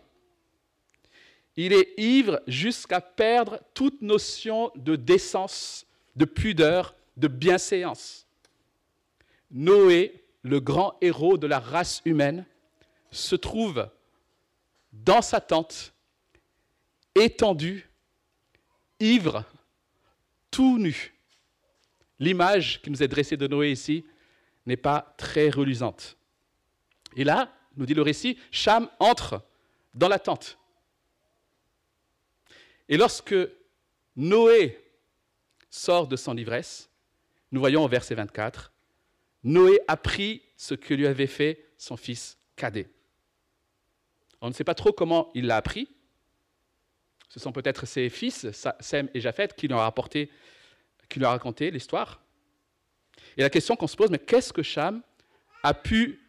Il 1.56 1.74
est 1.74 1.94
ivre 1.98 2.42
jusqu'à 2.48 3.00
perdre 3.00 3.60
toute 3.76 4.02
notion 4.02 4.72
de 4.76 4.96
décence, 4.96 5.86
de 6.16 6.26
pudeur, 6.26 6.96
de 7.16 7.28
bienséance. 7.28 8.26
Noé, 9.52 10.24
le 10.42 10.60
grand 10.60 10.98
héros 11.02 11.38
de 11.38 11.46
la 11.46 11.60
race 11.60 12.02
humaine, 12.06 12.46
se 13.12 13.36
trouve 13.36 13.88
dans 14.92 15.22
sa 15.22 15.40
tente, 15.40 15.94
étendu, 17.14 17.88
ivre, 19.00 19.46
tout 20.50 20.80
nu. 20.80 21.14
L'image 22.20 22.82
qui 22.82 22.90
nous 22.90 23.04
est 23.04 23.08
dressée 23.08 23.38
de 23.38 23.48
Noé 23.48 23.72
ici 23.72 24.06
n'est 24.65 24.77
pas 24.77 25.13
très 25.17 25.50
reluisante. 25.50 26.17
Et 27.15 27.24
là, 27.24 27.53
nous 27.75 27.86
dit 27.86 27.93
le 27.93 28.01
récit, 28.01 28.38
Cham 28.51 28.89
entre 29.00 29.41
dans 29.93 30.08
la 30.08 30.20
tente. 30.20 30.58
Et 32.89 32.98
lorsque 32.98 33.36
Noé 34.15 34.79
sort 35.70 36.08
de 36.08 36.15
son 36.15 36.38
ivresse, 36.38 36.89
nous 37.51 37.60
voyons 37.60 37.84
au 37.84 37.88
verset 37.88 38.15
24, 38.15 38.72
Noé 39.43 39.79
a 39.88 39.98
pris 39.98 40.41
ce 40.55 40.74
que 40.74 40.93
lui 40.93 41.08
avait 41.08 41.27
fait 41.27 41.65
son 41.77 41.98
fils 41.98 42.38
cadet. 42.55 42.89
On 44.41 44.48
ne 44.48 44.53
sait 44.53 44.63
pas 44.63 44.75
trop 44.75 44.91
comment 44.91 45.32
il 45.34 45.48
l'a 45.48 45.58
appris. 45.58 45.89
Ce 47.29 47.39
sont 47.39 47.51
peut-être 47.51 47.86
ses 47.86 48.10
fils, 48.10 48.48
Sem 48.79 49.10
et 49.13 49.20
Japheth, 49.20 49.55
qui 49.55 49.67
lui 49.67 49.75
ont 49.75 49.79
raconté 49.79 51.72
l'histoire. 51.72 52.23
Et 53.38 53.42
la 53.42 53.50
question 53.50 53.75
qu'on 53.75 53.88
se 53.88 53.96
pose, 53.96 54.10
mais 54.10 54.20
qu'est-ce 54.20 54.54
que 54.54 54.63
Cham 54.63 55.02
a 55.63 55.74
pu 55.74 56.20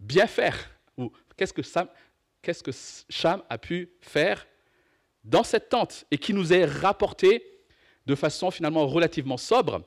bien 0.00 0.26
faire? 0.26 0.70
Ou 0.96 1.12
qu'est-ce 1.36 1.52
que, 1.52 2.72
Cham 3.08 3.42
a 3.48 3.58
pu 3.58 3.90
faire 4.00 4.46
dans 5.24 5.44
cette 5.44 5.68
tente 5.68 6.04
et 6.10 6.18
qui 6.18 6.34
nous 6.34 6.52
est 6.52 6.64
rapporté 6.64 7.44
de 8.06 8.14
façon 8.14 8.50
finalement 8.50 8.86
relativement 8.86 9.36
sobre? 9.36 9.82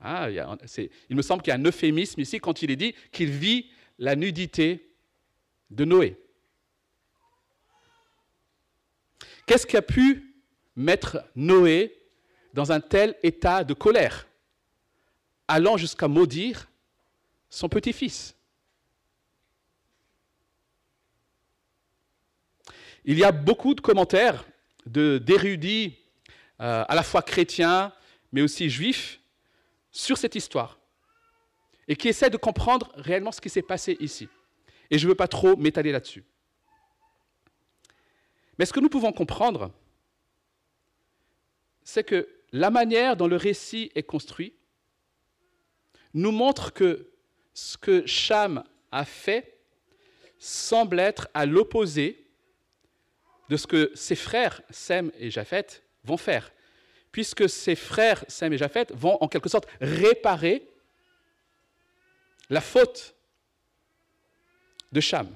Ah, 0.00 0.30
il, 0.30 1.16
me 1.16 1.20
semble 1.20 1.42
qu'il 1.42 1.50
y 1.50 1.54
a 1.54 1.58
un 1.58 1.64
euphémisme 1.64 2.20
ici 2.20 2.40
quand 2.40 2.62
il 2.62 2.70
est 2.70 2.76
dit 2.76 2.94
qu'il 3.12 3.30
vit 3.30 3.70
la 3.98 4.16
nudité 4.16 4.94
de 5.68 5.84
Noé. 5.84 6.16
Qu'est-ce 9.46 9.66
qui 9.66 9.76
a 9.76 9.82
pu 9.82 10.32
mettre 10.74 11.22
Noé 11.36 12.00
dans 12.54 12.72
un 12.72 12.80
tel 12.80 13.14
état 13.22 13.62
de 13.62 13.74
colère, 13.74 14.26
allant 15.50 15.76
jusqu'à 15.76 16.06
maudire 16.06 16.68
son 17.48 17.68
petit-fils 17.68 18.36
Il 23.04 23.18
y 23.18 23.24
a 23.24 23.32
beaucoup 23.32 23.74
de 23.74 23.80
commentaires 23.80 24.44
d'érudits 24.86 25.96
euh, 26.60 26.84
à 26.86 26.94
la 26.94 27.02
fois 27.02 27.22
chrétiens, 27.22 27.92
mais 28.30 28.42
aussi 28.42 28.68
juifs, 28.68 29.20
sur 29.90 30.18
cette 30.18 30.34
histoire, 30.34 30.78
et 31.88 31.96
qui 31.96 32.08
essaient 32.08 32.30
de 32.30 32.36
comprendre 32.36 32.92
réellement 32.94 33.32
ce 33.32 33.40
qui 33.40 33.48
s'est 33.48 33.62
passé 33.62 33.96
ici. 34.00 34.28
Et 34.90 34.98
je 34.98 35.06
ne 35.06 35.08
veux 35.08 35.16
pas 35.16 35.28
trop 35.28 35.56
m'étaler 35.56 35.92
là-dessus. 35.92 36.24
Mais 38.58 38.66
ce 38.66 38.72
que 38.72 38.80
nous 38.80 38.90
pouvons 38.90 39.12
comprendre, 39.12 39.72
c'est 41.82 42.04
que 42.04 42.28
la 42.52 42.70
manière 42.70 43.16
dont 43.16 43.26
le 43.26 43.36
récit 43.36 43.90
est 43.94 44.02
construit 44.02 44.52
nous 46.14 46.32
montre 46.32 46.72
que 46.72 47.10
ce 47.54 47.76
que 47.76 48.06
Cham 48.06 48.64
a 48.90 49.04
fait 49.04 49.58
semble 50.38 50.98
être 50.98 51.28
à 51.34 51.46
l'opposé 51.46 52.26
de 53.48 53.56
ce 53.56 53.66
que 53.66 53.90
ses 53.94 54.16
frères 54.16 54.62
Sem 54.70 55.10
et 55.18 55.30
Japheth 55.30 55.82
vont 56.04 56.16
faire, 56.16 56.52
puisque 57.12 57.48
ses 57.48 57.74
frères 57.74 58.24
Sem 58.28 58.52
et 58.52 58.58
Japheth 58.58 58.92
vont 58.94 59.18
en 59.20 59.28
quelque 59.28 59.48
sorte 59.48 59.68
réparer 59.80 60.66
la 62.48 62.60
faute 62.60 63.14
de 64.92 65.00
Cham. 65.00 65.28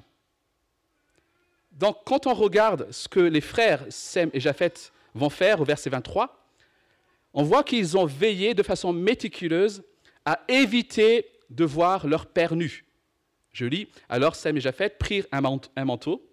Donc 1.73 1.99
quand 2.05 2.27
on 2.27 2.35
regarde 2.35 2.91
ce 2.93 3.09
que 3.09 3.21
les 3.21 3.41
frères 3.41 3.85
Sem 3.91 4.31
et 4.33 4.41
Japheth 4.41 4.93
vont 5.15 5.31
faire 5.31 5.61
au 5.61 5.65
verset 5.65 5.91
23, 5.91 6.41
on 7.35 7.43
voit 7.43 7.65
qu'ils 7.65 7.97
ont 7.99 8.07
veillé 8.07 8.55
de 8.55 8.63
façon 8.63 8.93
méticuleuse 8.93 9.83
à 10.25 10.43
éviter 10.49 11.27
de 11.51 11.65
voir 11.65 12.07
leur 12.07 12.27
père 12.27 12.57
nu. 12.57 12.85
Je 13.53 13.67
lis, 13.67 13.89
alors 14.09 14.35
Sem 14.35 14.57
et 14.57 14.61
Japheth 14.61 14.99
prirent 14.99 15.27
un 15.31 15.85
manteau, 15.85 16.29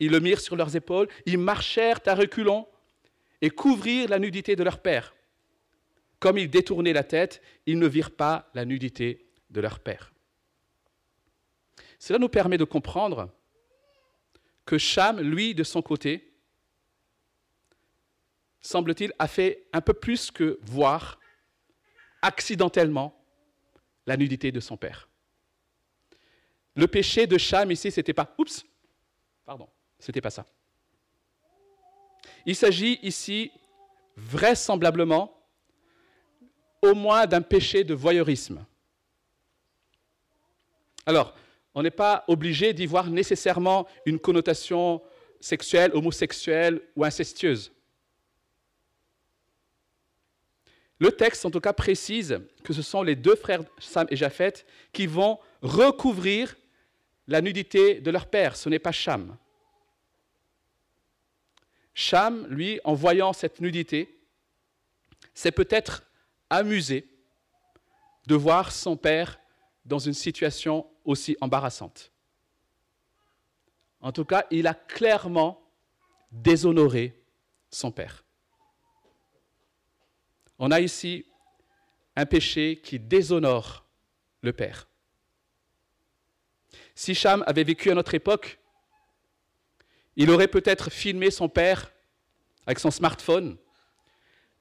ils 0.00 0.10
le 0.10 0.20
mirent 0.20 0.40
sur 0.40 0.56
leurs 0.56 0.74
épaules, 0.76 1.08
ils 1.26 1.38
marchèrent 1.38 2.00
à 2.06 2.14
reculons 2.14 2.66
et 3.42 3.50
couvrirent 3.50 4.08
la 4.08 4.18
nudité 4.18 4.56
de 4.56 4.62
leur 4.62 4.80
père. 4.80 5.14
Comme 6.20 6.38
ils 6.38 6.50
détournaient 6.50 6.92
la 6.92 7.04
tête, 7.04 7.42
ils 7.66 7.78
ne 7.78 7.86
virent 7.86 8.14
pas 8.14 8.50
la 8.54 8.64
nudité 8.64 9.26
de 9.50 9.60
leur 9.60 9.80
père. 9.80 10.12
Cela 11.98 12.18
nous 12.18 12.28
permet 12.28 12.58
de 12.58 12.64
comprendre 12.64 13.30
que 14.64 14.78
Cham, 14.78 15.20
lui, 15.20 15.54
de 15.54 15.64
son 15.64 15.82
côté, 15.82 16.32
semble-t-il, 18.62 19.12
a 19.18 19.28
fait 19.28 19.66
un 19.72 19.80
peu 19.80 19.92
plus 19.92 20.30
que 20.30 20.58
voir 20.62 21.18
accidentellement 22.22 23.23
la 24.06 24.16
nudité 24.16 24.52
de 24.52 24.60
son 24.60 24.76
père. 24.76 25.08
Le 26.76 26.86
péché 26.86 27.26
de 27.26 27.38
Cham 27.38 27.70
ici, 27.70 27.90
c'était 27.90 28.12
pas 28.12 28.34
oups, 28.38 28.64
pardon, 29.44 29.68
ce 29.98 30.10
n'était 30.10 30.20
pas 30.20 30.30
ça. 30.30 30.44
Il 32.46 32.56
s'agit 32.56 32.98
ici 33.02 33.50
vraisemblablement 34.16 35.36
au 36.82 36.94
moins 36.94 37.26
d'un 37.26 37.42
péché 37.42 37.84
de 37.84 37.94
voyeurisme. 37.94 38.64
Alors, 41.06 41.34
on 41.74 41.82
n'est 41.82 41.90
pas 41.90 42.24
obligé 42.28 42.72
d'y 42.72 42.86
voir 42.86 43.08
nécessairement 43.08 43.86
une 44.06 44.18
connotation 44.18 45.02
sexuelle, 45.40 45.90
homosexuelle 45.94 46.80
ou 46.96 47.04
incestueuse. 47.04 47.72
Le 51.04 51.12
texte, 51.12 51.44
en 51.44 51.50
tout 51.50 51.60
cas, 51.60 51.74
précise 51.74 52.40
que 52.62 52.72
ce 52.72 52.80
sont 52.80 53.02
les 53.02 53.14
deux 53.14 53.36
frères 53.36 53.60
Sam 53.78 54.06
et 54.08 54.16
Japheth 54.16 54.64
qui 54.90 55.06
vont 55.06 55.38
recouvrir 55.60 56.56
la 57.26 57.42
nudité 57.42 58.00
de 58.00 58.10
leur 58.10 58.24
père. 58.24 58.56
Ce 58.56 58.70
n'est 58.70 58.78
pas 58.78 58.90
Cham. 58.90 59.36
Cham, 61.92 62.46
lui, 62.48 62.80
en 62.84 62.94
voyant 62.94 63.34
cette 63.34 63.60
nudité, 63.60 64.18
s'est 65.34 65.52
peut-être 65.52 66.04
amusé 66.48 67.06
de 68.26 68.34
voir 68.34 68.72
son 68.72 68.96
père 68.96 69.38
dans 69.84 69.98
une 69.98 70.14
situation 70.14 70.86
aussi 71.04 71.36
embarrassante. 71.42 72.12
En 74.00 74.10
tout 74.10 74.24
cas, 74.24 74.46
il 74.50 74.66
a 74.66 74.72
clairement 74.72 75.70
déshonoré 76.32 77.22
son 77.68 77.90
père. 77.90 78.23
On 80.58 80.70
a 80.70 80.80
ici 80.80 81.26
un 82.16 82.26
péché 82.26 82.80
qui 82.82 82.98
déshonore 82.98 83.84
le 84.42 84.52
père. 84.52 84.88
Si 86.94 87.14
Cham 87.14 87.42
avait 87.46 87.64
vécu 87.64 87.90
à 87.90 87.94
notre 87.94 88.14
époque, 88.14 88.58
il 90.16 90.30
aurait 90.30 90.48
peut-être 90.48 90.90
filmé 90.90 91.30
son 91.30 91.48
père 91.48 91.92
avec 92.66 92.78
son 92.78 92.90
smartphone 92.90 93.56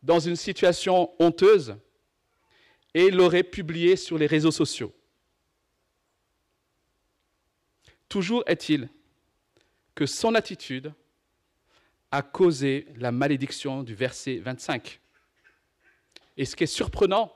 dans 0.02 0.20
une 0.20 0.36
situation 0.36 1.14
honteuse 1.20 1.76
et 2.94 3.12
l'aurait 3.12 3.44
publié 3.44 3.96
sur 3.96 4.18
les 4.18 4.26
réseaux 4.26 4.52
sociaux. 4.52 4.94
Toujours 8.10 8.44
est-il 8.48 8.90
que 9.96 10.06
son 10.06 10.36
attitude 10.36 10.94
a 12.12 12.22
causé 12.22 12.88
la 12.98 13.12
malédiction 13.12 13.84
du 13.84 13.96
verset 13.96 14.38
25. 14.38 15.00
Et 16.38 16.46
ce 16.46 16.56
qui 16.56 16.64
est 16.64 16.68
surprenant, 16.68 17.32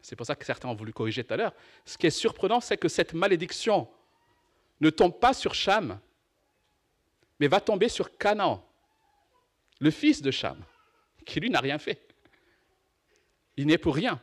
c'est 0.00 0.16
pour 0.16 0.26
ça 0.26 0.34
que 0.34 0.44
certains 0.44 0.68
ont 0.68 0.74
voulu 0.74 0.92
corriger 0.92 1.22
tout 1.22 1.34
à 1.34 1.36
l'heure, 1.36 1.54
ce 1.84 1.96
qui 1.96 2.06
est 2.06 2.10
surprenant, 2.10 2.60
c'est 2.60 2.76
que 2.76 2.88
cette 2.88 3.14
malédiction 3.14 3.88
ne 4.80 4.90
tombe 4.90 5.18
pas 5.18 5.32
sur 5.32 5.54
Cham, 5.54 6.00
mais 7.38 7.46
va 7.46 7.60
tomber 7.60 7.88
sur 7.88 8.16
Canaan, 8.18 8.66
le 9.80 9.90
fils 9.90 10.22
de 10.22 10.30
Cham, 10.30 10.62
qui 11.24 11.40
lui 11.40 11.50
n'a 11.50 11.60
rien 11.60 11.78
fait. 11.78 12.06
Il 13.56 13.66
n'est 13.66 13.78
pour 13.78 13.94
rien. 13.94 14.20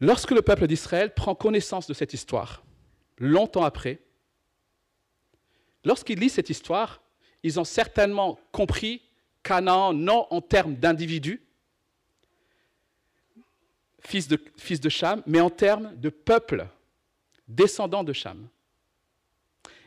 Lorsque 0.00 0.30
le 0.30 0.42
peuple 0.42 0.68
d'Israël 0.68 1.12
prend 1.12 1.34
connaissance 1.34 1.88
de 1.88 1.94
cette 1.94 2.12
histoire, 2.12 2.62
longtemps 3.18 3.64
après, 3.64 4.00
lorsqu'ils 5.82 6.20
lisent 6.20 6.34
cette 6.34 6.50
histoire, 6.50 7.02
ils 7.42 7.60
ont 7.60 7.64
certainement 7.64 8.38
compris 8.52 9.02
Canaan 9.42 9.92
non 9.92 10.26
en 10.30 10.40
termes 10.40 10.74
d'individus, 10.74 11.40
fils 14.00 14.28
de, 14.28 14.42
fils 14.56 14.86
Cham, 14.88 15.22
mais 15.26 15.40
en 15.40 15.50
termes 15.50 15.94
de 15.96 16.08
peuple, 16.08 16.66
descendant 17.46 18.04
de 18.04 18.12
Cham. 18.12 18.48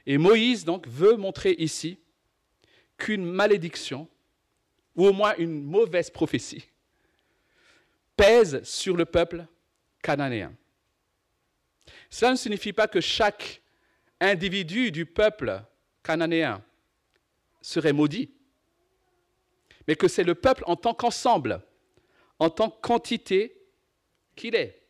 Et 0.05 0.17
Moïse 0.17 0.65
donc 0.65 0.87
veut 0.87 1.15
montrer 1.15 1.55
ici 1.59 1.99
qu'une 2.97 3.25
malédiction, 3.25 4.07
ou 4.95 5.07
au 5.07 5.13
moins 5.13 5.35
une 5.37 5.63
mauvaise 5.63 6.09
prophétie, 6.09 6.67
pèse 8.15 8.63
sur 8.63 8.95
le 8.95 9.05
peuple 9.05 9.45
cananéen. 10.01 10.53
Cela 12.09 12.31
ne 12.31 12.37
signifie 12.37 12.73
pas 12.73 12.87
que 12.87 12.99
chaque 12.99 13.61
individu 14.19 14.91
du 14.91 15.05
peuple 15.05 15.61
cananéen 16.03 16.63
serait 17.61 17.93
maudit, 17.93 18.31
mais 19.87 19.95
que 19.95 20.07
c'est 20.07 20.23
le 20.23 20.35
peuple 20.35 20.63
en 20.67 20.75
tant 20.75 20.93
qu'ensemble, 20.93 21.61
en 22.39 22.49
tant 22.49 22.69
qu'entité 22.69 23.61
qu'il 24.35 24.55
est. 24.55 24.81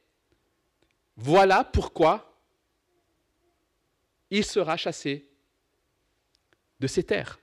Voilà 1.18 1.63
pourquoi 1.63 2.40
il 4.30 4.46
sera 4.46 4.78
chassé 4.78 5.30
de 6.80 6.88
ses 6.88 7.04
terres. 7.04 7.40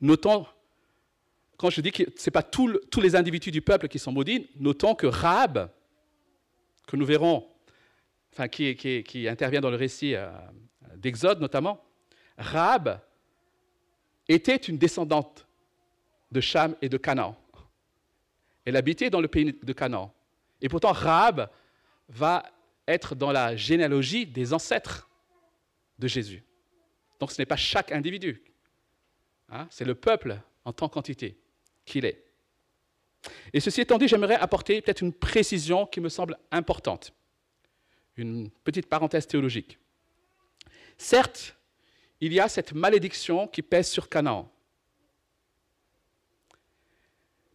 Notons, 0.00 0.46
quand 1.56 1.70
je 1.70 1.80
dis 1.80 1.92
que 1.92 2.04
ce 2.16 2.28
n'est 2.28 2.32
pas 2.32 2.42
tous 2.42 3.00
les 3.00 3.16
individus 3.16 3.50
du 3.50 3.62
peuple 3.62 3.88
qui 3.88 3.98
sont 3.98 4.12
maudits, 4.12 4.50
notons 4.56 4.94
que 4.94 5.06
Rahab, 5.06 5.70
que 6.86 6.96
nous 6.96 7.06
verrons, 7.06 7.48
enfin, 8.32 8.48
qui, 8.48 9.28
intervient 9.28 9.60
dans 9.60 9.70
le 9.70 9.76
récit 9.76 10.14
euh, 10.14 10.30
d'Exode 10.96 11.40
notamment, 11.40 11.82
Rahab 12.38 13.00
était 14.28 14.56
une 14.56 14.78
descendante 14.78 15.46
de 16.30 16.40
Cham 16.40 16.74
et 16.82 16.88
de 16.88 16.96
Canaan. 16.96 17.36
Elle 18.64 18.76
habitait 18.76 19.10
dans 19.10 19.20
le 19.20 19.28
pays 19.28 19.58
de 19.62 19.72
Canaan. 19.72 20.12
Et 20.60 20.68
pourtant, 20.68 20.92
Rahab 20.92 21.50
va 22.08 22.42
être 22.86 23.14
dans 23.14 23.32
la 23.32 23.56
généalogie 23.56 24.26
des 24.26 24.52
ancêtres 24.52 25.08
de 25.98 26.08
Jésus. 26.08 26.42
Donc 27.20 27.32
ce 27.32 27.40
n'est 27.40 27.46
pas 27.46 27.56
chaque 27.56 27.92
individu, 27.92 28.42
hein, 29.48 29.66
c'est 29.70 29.84
le 29.84 29.94
peuple 29.94 30.38
en 30.64 30.72
tant 30.72 30.88
qu'entité 30.88 31.38
qu'il 31.84 32.04
est. 32.04 32.24
Et 33.52 33.60
ceci 33.60 33.80
étant 33.80 33.98
dit, 33.98 34.08
j'aimerais 34.08 34.34
apporter 34.34 34.80
peut-être 34.82 35.00
une 35.00 35.12
précision 35.12 35.86
qui 35.86 36.00
me 36.00 36.08
semble 36.08 36.36
importante, 36.50 37.14
une 38.16 38.50
petite 38.50 38.86
parenthèse 38.86 39.26
théologique. 39.26 39.78
Certes, 40.96 41.56
il 42.20 42.32
y 42.32 42.40
a 42.40 42.48
cette 42.48 42.72
malédiction 42.72 43.46
qui 43.46 43.62
pèse 43.62 43.88
sur 43.88 44.08
Canaan. 44.08 44.50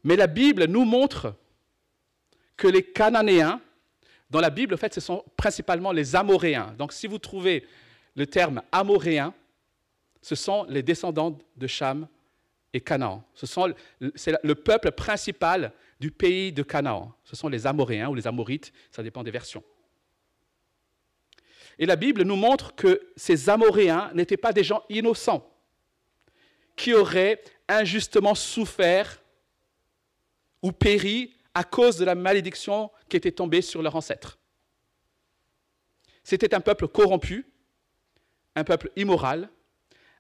Mais 0.04 0.16
la 0.16 0.28
Bible 0.28 0.66
nous 0.66 0.86
montre 0.86 1.36
que 2.56 2.68
les 2.68 2.84
Cananéens, 2.84 3.62
dans 4.30 4.40
la 4.40 4.50
Bible, 4.50 4.74
en 4.74 4.78
fait, 4.78 4.94
ce 4.94 5.02
sont 5.02 5.24
principalement 5.36 5.92
les 5.92 6.16
Amoréens. 6.16 6.76
Donc, 6.78 6.94
si 6.94 7.08
vous 7.08 7.18
trouvez 7.18 7.66
le 8.16 8.28
terme 8.28 8.62
Amoréen, 8.72 9.34
ce 10.22 10.36
sont 10.36 10.66
les 10.66 10.84
descendants 10.84 11.38
de 11.56 11.68
Cham 11.68 12.08
et 12.74 12.82
Canaan. 12.82 13.24
Ce 13.34 13.48
sont, 13.48 13.74
le 14.00 14.54
peuple 14.54 14.92
principal 14.92 15.72
du 16.00 16.12
pays 16.12 16.52
de 16.52 16.64
Canaan. 16.64 17.14
Ce 17.24 17.36
sont 17.36 17.50
les 17.50 17.66
Amoréens 17.66 18.10
ou 18.10 18.16
les 18.16 18.28
Amorites, 18.28 18.72
ça 18.92 19.02
dépend 19.02 19.24
des 19.24 19.32
versions. 19.32 19.64
Et 21.80 21.86
la 21.86 21.96
Bible 21.96 22.24
nous 22.24 22.36
montre 22.36 22.76
que 22.76 23.10
ces 23.16 23.50
Amoréens 23.50 24.12
n'étaient 24.14 24.38
pas 24.38 24.52
des 24.52 24.66
gens 24.66 24.84
innocents, 24.90 25.50
qui 26.76 26.94
auraient 26.94 27.42
injustement 27.70 28.36
souffert 28.36 29.22
ou 30.62 30.74
péri 30.74 31.36
à 31.54 31.64
cause 31.64 31.98
de 31.98 32.06
la 32.06 32.16
malédiction 32.16 32.92
qui 33.08 33.16
était 33.16 33.32
tombée 33.32 33.62
sur 33.62 33.82
leurs 33.82 33.96
ancêtres. 33.96 34.38
C'était 36.24 36.54
un 36.54 36.60
peuple 36.60 36.88
corrompu, 36.88 37.48
un 38.56 38.64
peuple 38.66 38.92
immoral, 38.98 39.50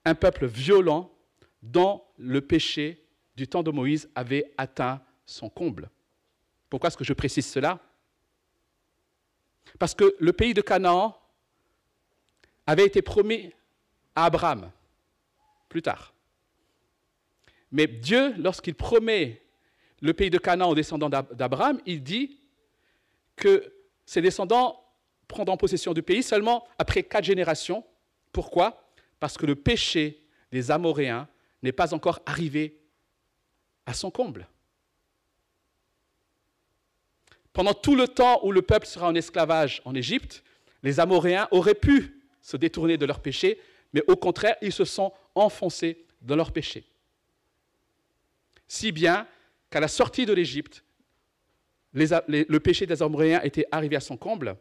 un 0.06 0.16
peuple 0.16 0.48
violent 0.48 1.14
dont 1.62 2.02
le 2.18 2.40
péché 2.40 3.06
du 3.36 3.48
temps 3.48 3.64
de 3.64 3.72
Moïse 3.72 4.10
avait 4.16 4.54
atteint 4.58 5.02
son 5.26 5.50
comble. 5.50 5.90
Pourquoi 6.70 6.88
est-ce 6.88 6.98
que 6.98 7.04
je 7.04 7.14
précise 7.14 7.46
cela? 7.46 7.80
Parce 9.78 9.94
que 9.94 10.16
le 10.20 10.34
pays 10.34 10.54
de 10.54 10.62
Canaan 10.62 11.19
avait 12.70 12.86
été 12.86 13.02
promis 13.02 13.52
à 14.16 14.26
Abraham 14.26 14.72
plus 15.70 15.82
tard. 15.82 16.14
Mais 17.72 17.88
Dieu, 17.88 18.36
lorsqu'il 18.38 18.76
promet 18.76 19.42
le 20.02 20.14
pays 20.14 20.30
de 20.30 20.38
Canaan 20.38 20.70
aux 20.70 20.76
descendants 20.76 21.10
d'Abraham, 21.10 21.82
il 21.88 22.04
dit 22.04 22.40
que 23.36 23.74
ses 24.06 24.22
descendants 24.22 24.84
prendront 25.28 25.58
possession 25.58 25.94
du 25.94 26.04
pays 26.04 26.22
seulement 26.22 26.68
après 26.78 27.02
quatre 27.02 27.24
générations. 27.24 27.84
Pourquoi? 28.32 28.88
Parce 29.20 29.36
que 29.36 29.48
le 29.48 29.56
péché 29.56 30.22
des 30.52 30.70
Amoréens 30.70 31.28
n'est 31.64 31.72
pas 31.72 31.96
encore 31.96 32.20
arrivé 32.28 32.80
à 33.88 33.96
son 33.96 34.12
comble. 34.12 34.48
Pendant 37.52 37.74
tout 37.74 37.96
le 37.96 38.08
temps 38.08 38.42
où 38.44 38.52
le 38.52 38.62
peuple 38.62 38.86
sera 38.86 39.08
en 39.08 39.16
esclavage 39.16 39.82
en 39.86 39.96
Égypte, 39.96 40.44
les 40.84 41.00
Amoréens 41.00 41.48
auraient 41.50 41.74
pu 41.74 42.19
se 42.42 42.58
détourner 42.58 42.98
de 42.98 43.06
leur 43.06 43.22
péché, 43.22 43.60
mais 43.94 44.04
au 44.08 44.16
contraire, 44.16 44.56
ils 44.62 44.72
se 44.72 44.86
sont 44.86 45.12
enfoncés 45.36 46.06
dans 46.22 46.36
leur 46.36 46.52
péché. 46.52 46.86
Si 48.68 48.92
bien 48.92 49.28
qu'à 49.70 49.80
la 49.80 49.88
sortie 49.88 50.26
de 50.26 50.34
l'Égypte, 50.34 50.84
le 51.94 52.58
péché 52.60 52.86
des 52.86 53.02
Amoréens 53.02 53.42
était 53.42 53.66
arrivé 53.72 53.96
à 53.96 54.00
son 54.00 54.16
comble. 54.16 54.56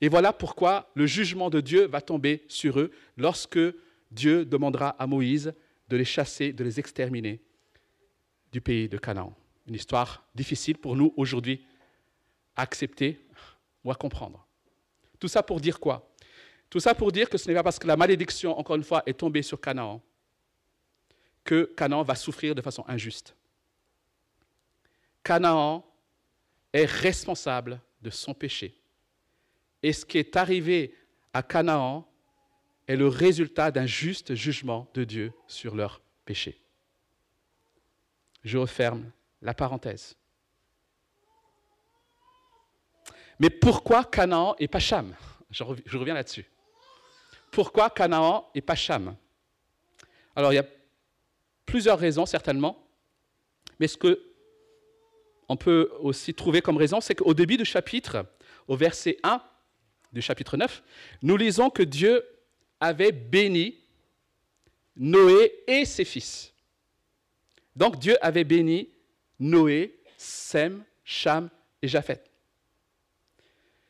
Et 0.00 0.08
voilà 0.08 0.32
pourquoi 0.32 0.90
le 0.94 1.06
jugement 1.06 1.48
de 1.48 1.60
Dieu 1.60 1.86
va 1.86 2.02
tomber 2.02 2.44
sur 2.48 2.78
eux 2.78 2.90
lorsque 3.16 3.58
Dieu 4.10 4.44
demandera 4.44 4.90
à 4.90 5.06
Moïse 5.06 5.54
de 5.88 5.96
les 5.96 6.04
chasser, 6.04 6.52
de 6.52 6.64
les 6.64 6.78
exterminer 6.78 7.40
du 8.52 8.60
pays 8.60 8.88
de 8.88 8.98
Canaan. 8.98 9.34
Une 9.66 9.74
histoire 9.74 10.26
difficile 10.34 10.76
pour 10.76 10.96
nous 10.96 11.14
aujourd'hui 11.16 11.64
à 12.54 12.62
accepter 12.62 13.20
ou 13.84 13.90
à 13.90 13.94
comprendre. 13.94 14.46
Tout 15.18 15.28
ça 15.28 15.42
pour 15.42 15.60
dire 15.60 15.80
quoi? 15.80 16.12
Tout 16.76 16.80
ça 16.80 16.94
pour 16.94 17.10
dire 17.10 17.30
que 17.30 17.38
ce 17.38 17.48
n'est 17.48 17.54
pas 17.54 17.62
parce 17.62 17.78
que 17.78 17.86
la 17.86 17.96
malédiction, 17.96 18.58
encore 18.58 18.76
une 18.76 18.84
fois, 18.84 19.02
est 19.06 19.14
tombée 19.14 19.40
sur 19.40 19.58
Canaan 19.58 20.02
que 21.42 21.72
Canaan 21.74 22.02
va 22.02 22.14
souffrir 22.14 22.54
de 22.54 22.60
façon 22.60 22.84
injuste. 22.86 23.34
Canaan 25.24 25.86
est 26.74 26.84
responsable 26.84 27.80
de 28.02 28.10
son 28.10 28.34
péché. 28.34 28.78
Et 29.82 29.94
ce 29.94 30.04
qui 30.04 30.18
est 30.18 30.36
arrivé 30.36 30.94
à 31.32 31.42
Canaan 31.42 32.06
est 32.86 32.96
le 32.96 33.08
résultat 33.08 33.70
d'un 33.70 33.86
juste 33.86 34.34
jugement 34.34 34.86
de 34.92 35.04
Dieu 35.04 35.32
sur 35.46 35.76
leur 35.76 36.02
péché. 36.26 36.60
Je 38.44 38.58
referme 38.58 39.10
la 39.40 39.54
parenthèse. 39.54 40.14
Mais 43.38 43.48
pourquoi 43.48 44.04
Canaan 44.04 44.54
et 44.58 44.68
pas 44.68 44.78
Cham? 44.78 45.16
Je 45.48 45.64
reviens 45.96 46.12
là-dessus. 46.12 46.44
Pourquoi 47.50 47.90
Canaan 47.90 48.48
et 48.54 48.60
pas 48.60 48.74
Cham? 48.74 49.16
Alors, 50.34 50.52
il 50.52 50.56
y 50.56 50.60
a 50.60 50.66
plusieurs 51.64 51.98
raisons, 51.98 52.26
certainement. 52.26 52.86
Mais 53.78 53.88
ce 53.88 53.96
que 53.96 54.22
on 55.48 55.56
peut 55.56 55.90
aussi 56.00 56.34
trouver 56.34 56.60
comme 56.60 56.76
raison, 56.76 57.00
c'est 57.00 57.14
qu'au 57.14 57.34
début 57.34 57.56
du 57.56 57.64
chapitre, 57.64 58.26
au 58.66 58.76
verset 58.76 59.18
1 59.22 59.40
du 60.12 60.20
chapitre 60.20 60.56
9, 60.56 60.82
nous 61.22 61.36
lisons 61.36 61.70
que 61.70 61.82
Dieu 61.82 62.24
avait 62.80 63.12
béni 63.12 63.78
Noé 64.96 65.62
et 65.66 65.84
ses 65.84 66.04
fils. 66.04 66.52
Donc 67.76 67.98
Dieu 67.98 68.16
avait 68.24 68.44
béni 68.44 68.88
Noé, 69.38 70.00
Sem, 70.16 70.82
Cham 71.04 71.50
et 71.82 71.88
Japhet. 71.88 72.24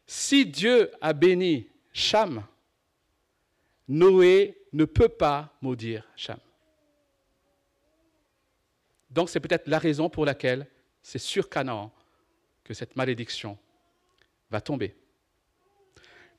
Si 0.06 0.44
Dieu 0.44 0.90
a 1.00 1.12
béni 1.12 1.68
Cham, 1.92 2.44
Noé 3.88 4.58
ne 4.72 4.84
peut 4.84 5.08
pas 5.08 5.56
maudire 5.60 6.08
Cham. 6.16 6.38
Donc 9.10 9.30
c'est 9.30 9.40
peut-être 9.40 9.68
la 9.68 9.78
raison 9.78 10.10
pour 10.10 10.24
laquelle 10.24 10.66
c'est 11.02 11.18
sur 11.18 11.48
Canaan 11.48 11.92
que 12.64 12.74
cette 12.74 12.96
malédiction 12.96 13.56
va 14.50 14.60
tomber. 14.60 14.94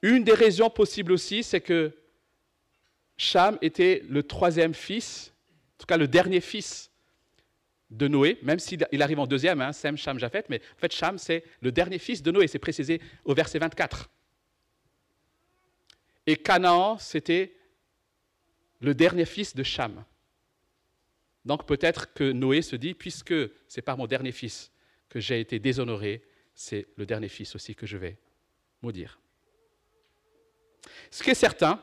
Une 0.01 0.23
des 0.23 0.33
raisons 0.33 0.69
possibles 0.69 1.11
aussi, 1.11 1.41
c'est 1.41 1.61
que 1.61 1.91
Cham 3.17 3.57
était 3.61 4.03
le 4.07 4.21
troisième 4.23 4.73
fils, 4.73 5.33
en 5.75 5.77
tout 5.79 5.87
cas 5.87 5.97
le 5.97 6.07
dernier 6.07 6.41
fils 6.41 6.91
de 7.89 8.07
Noé, 8.07 8.37
même 8.43 8.59
s'il 8.59 8.85
arrive 9.01 9.19
en 9.19 9.27
deuxième, 9.27 9.61
hein, 9.61 9.71
Sem, 9.71 9.97
Cham, 9.97 10.19
Japhet, 10.19 10.43
mais 10.49 10.61
en 10.75 10.79
fait, 10.79 10.91
Cham, 10.91 11.17
c'est 11.17 11.43
le 11.61 11.71
dernier 11.71 11.99
fils 11.99 12.21
de 12.21 12.31
Noé, 12.31 12.47
c'est 12.47 12.59
précisé 12.59 13.01
au 13.23 13.33
verset 13.33 13.59
24. 13.59 14.09
Et 16.27 16.35
Canaan, 16.35 16.97
c'était 16.99 17.55
le 18.81 18.93
dernier 18.93 19.25
fils 19.25 19.55
de 19.55 19.63
Cham. 19.63 20.03
Donc 21.45 21.65
peut-être 21.65 22.13
que 22.13 22.31
Noé 22.31 22.61
se 22.61 22.75
dit, 22.75 22.93
puisque 22.93 23.33
c'est 23.69 23.81
par 23.81 23.97
mon 23.97 24.05
dernier 24.05 24.33
fils 24.33 24.71
que 25.07 25.21
j'ai 25.21 25.39
été 25.39 25.57
déshonoré, 25.57 26.21
c'est 26.53 26.87
le 26.97 27.05
dernier 27.05 27.29
fils 27.29 27.55
aussi 27.55 27.73
que 27.73 27.87
je 27.87 27.95
vais 27.95 28.19
maudire. 28.81 29.19
Ce 31.09 31.23
qui 31.23 31.29
est 31.29 31.35
certain, 31.35 31.81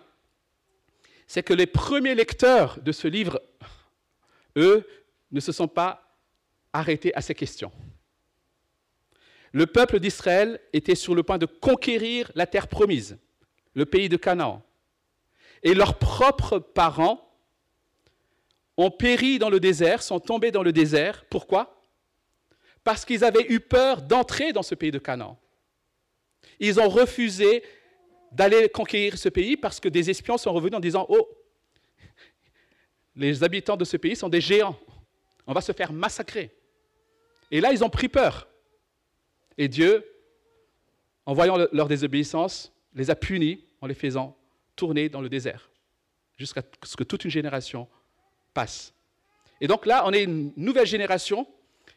c'est 1.27 1.43
que 1.43 1.55
les 1.55 1.67
premiers 1.67 2.15
lecteurs 2.15 2.79
de 2.83 2.93
ce 2.93 3.09
livre, 3.09 3.41
eux, 4.57 4.87
ne 5.33 5.41
se 5.41 5.53
sont 5.53 5.69
pas 5.69 6.19
arrêtés 6.73 7.15
à 7.15 7.23
ces 7.23 7.35
questions. 7.35 7.73
Le 9.53 9.67
peuple 9.67 10.01
d'Israël 10.01 10.61
était 10.73 10.95
sur 10.95 11.15
le 11.15 11.23
point 11.23 11.39
de 11.39 11.47
conquérir 11.47 12.31
la 12.35 12.47
terre 12.47 12.69
promise, 12.69 13.17
le 13.75 13.85
pays 13.85 14.09
de 14.09 14.17
Canaan. 14.17 14.63
Et 15.63 15.75
leurs 15.75 15.99
propres 15.99 16.59
parents 16.59 17.21
ont 18.77 18.91
péri 18.91 19.39
dans 19.39 19.51
le 19.51 19.61
désert, 19.61 20.03
sont 20.03 20.21
tombés 20.21 20.51
dans 20.51 20.63
le 20.63 20.73
désert. 20.73 21.25
Pourquoi? 21.31 21.83
Parce 22.83 23.05
qu'ils 23.05 23.25
avaient 23.25 23.47
eu 23.49 23.61
peur 23.61 24.03
d'entrer 24.03 24.53
dans 24.53 24.63
ce 24.63 24.75
pays 24.75 24.91
de 24.91 24.99
Canaan. 24.99 25.39
Ils 26.61 26.81
ont 26.81 26.89
refusé 26.89 27.63
d'aller 28.33 28.69
conquérir 28.69 29.17
ce 29.17 29.29
pays 29.29 29.57
parce 29.57 29.81
que 29.81 29.89
des 29.89 30.11
espions 30.11 30.39
sont 30.39 30.53
revenus 30.53 30.77
en 30.77 30.81
disant 30.81 31.07
Oh, 31.09 31.29
les 33.17 33.45
habitants 33.45 33.77
de 33.77 33.85
ce 33.85 33.97
pays 33.97 34.17
sont 34.17 34.29
des 34.29 34.41
géants, 34.41 34.79
on 35.47 35.53
va 35.53 35.61
se 35.61 35.73
faire 35.73 35.93
massacrer. 35.93 36.55
Et 37.51 37.61
là, 37.61 37.73
ils 37.73 37.85
ont 37.85 37.91
pris 37.91 38.09
peur. 38.09 38.49
Et 39.57 39.69
Dieu, 39.69 40.05
en 41.25 41.33
voyant 41.33 41.57
leur 41.73 41.87
désobéissance, 41.87 42.74
les 42.95 43.11
a 43.11 43.17
punis 43.17 43.65
en 43.81 43.87
les 43.87 43.95
faisant 43.95 44.37
tourner 44.77 45.09
dans 45.09 45.21
le 45.21 45.29
désert, 45.29 45.71
jusqu'à 46.37 46.63
ce 46.83 46.97
que 46.97 47.05
toute 47.05 47.25
une 47.25 47.31
génération 47.31 47.89
passe. 48.53 48.93
Et 49.61 49.67
donc 49.67 49.87
là, 49.87 50.05
on 50.07 50.13
est 50.13 50.25
une 50.25 50.53
nouvelle 50.57 50.87
génération 50.87 51.47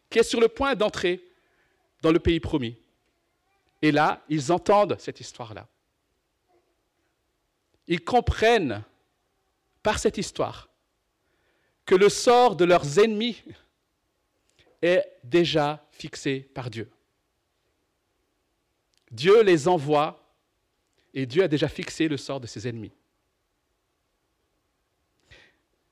qui 0.10 0.20
est 0.20 0.24
sur 0.24 0.40
le 0.40 0.48
point 0.48 0.76
d'entrer 0.76 1.24
dans 2.02 2.12
le 2.12 2.20
pays 2.20 2.40
promis. 2.40 2.78
Et 3.82 3.92
là, 3.92 4.24
ils 4.30 4.52
entendent 4.52 4.96
cette 5.00 5.20
histoire-là 5.20 5.68
ils 7.88 8.04
comprennent 8.04 8.84
par 9.82 9.98
cette 9.98 10.18
histoire 10.18 10.70
que 11.86 11.96
le 11.96 12.10
sort 12.10 12.56
de 12.56 12.66
leurs 12.66 13.00
ennemis 13.00 13.42
est 14.82 15.06
déjà 15.24 15.86
fixé 15.92 16.42
par 16.42 16.70
Dieu. 16.70 16.92
Dieu 19.10 19.42
les 19.42 19.68
envoie 19.70 20.27
et 21.18 21.26
Dieu 21.26 21.42
a 21.42 21.48
déjà 21.48 21.68
fixé 21.68 22.08
le 22.08 22.16
sort 22.16 22.40
de 22.40 22.46
ses 22.46 22.68
ennemis. 22.68 22.92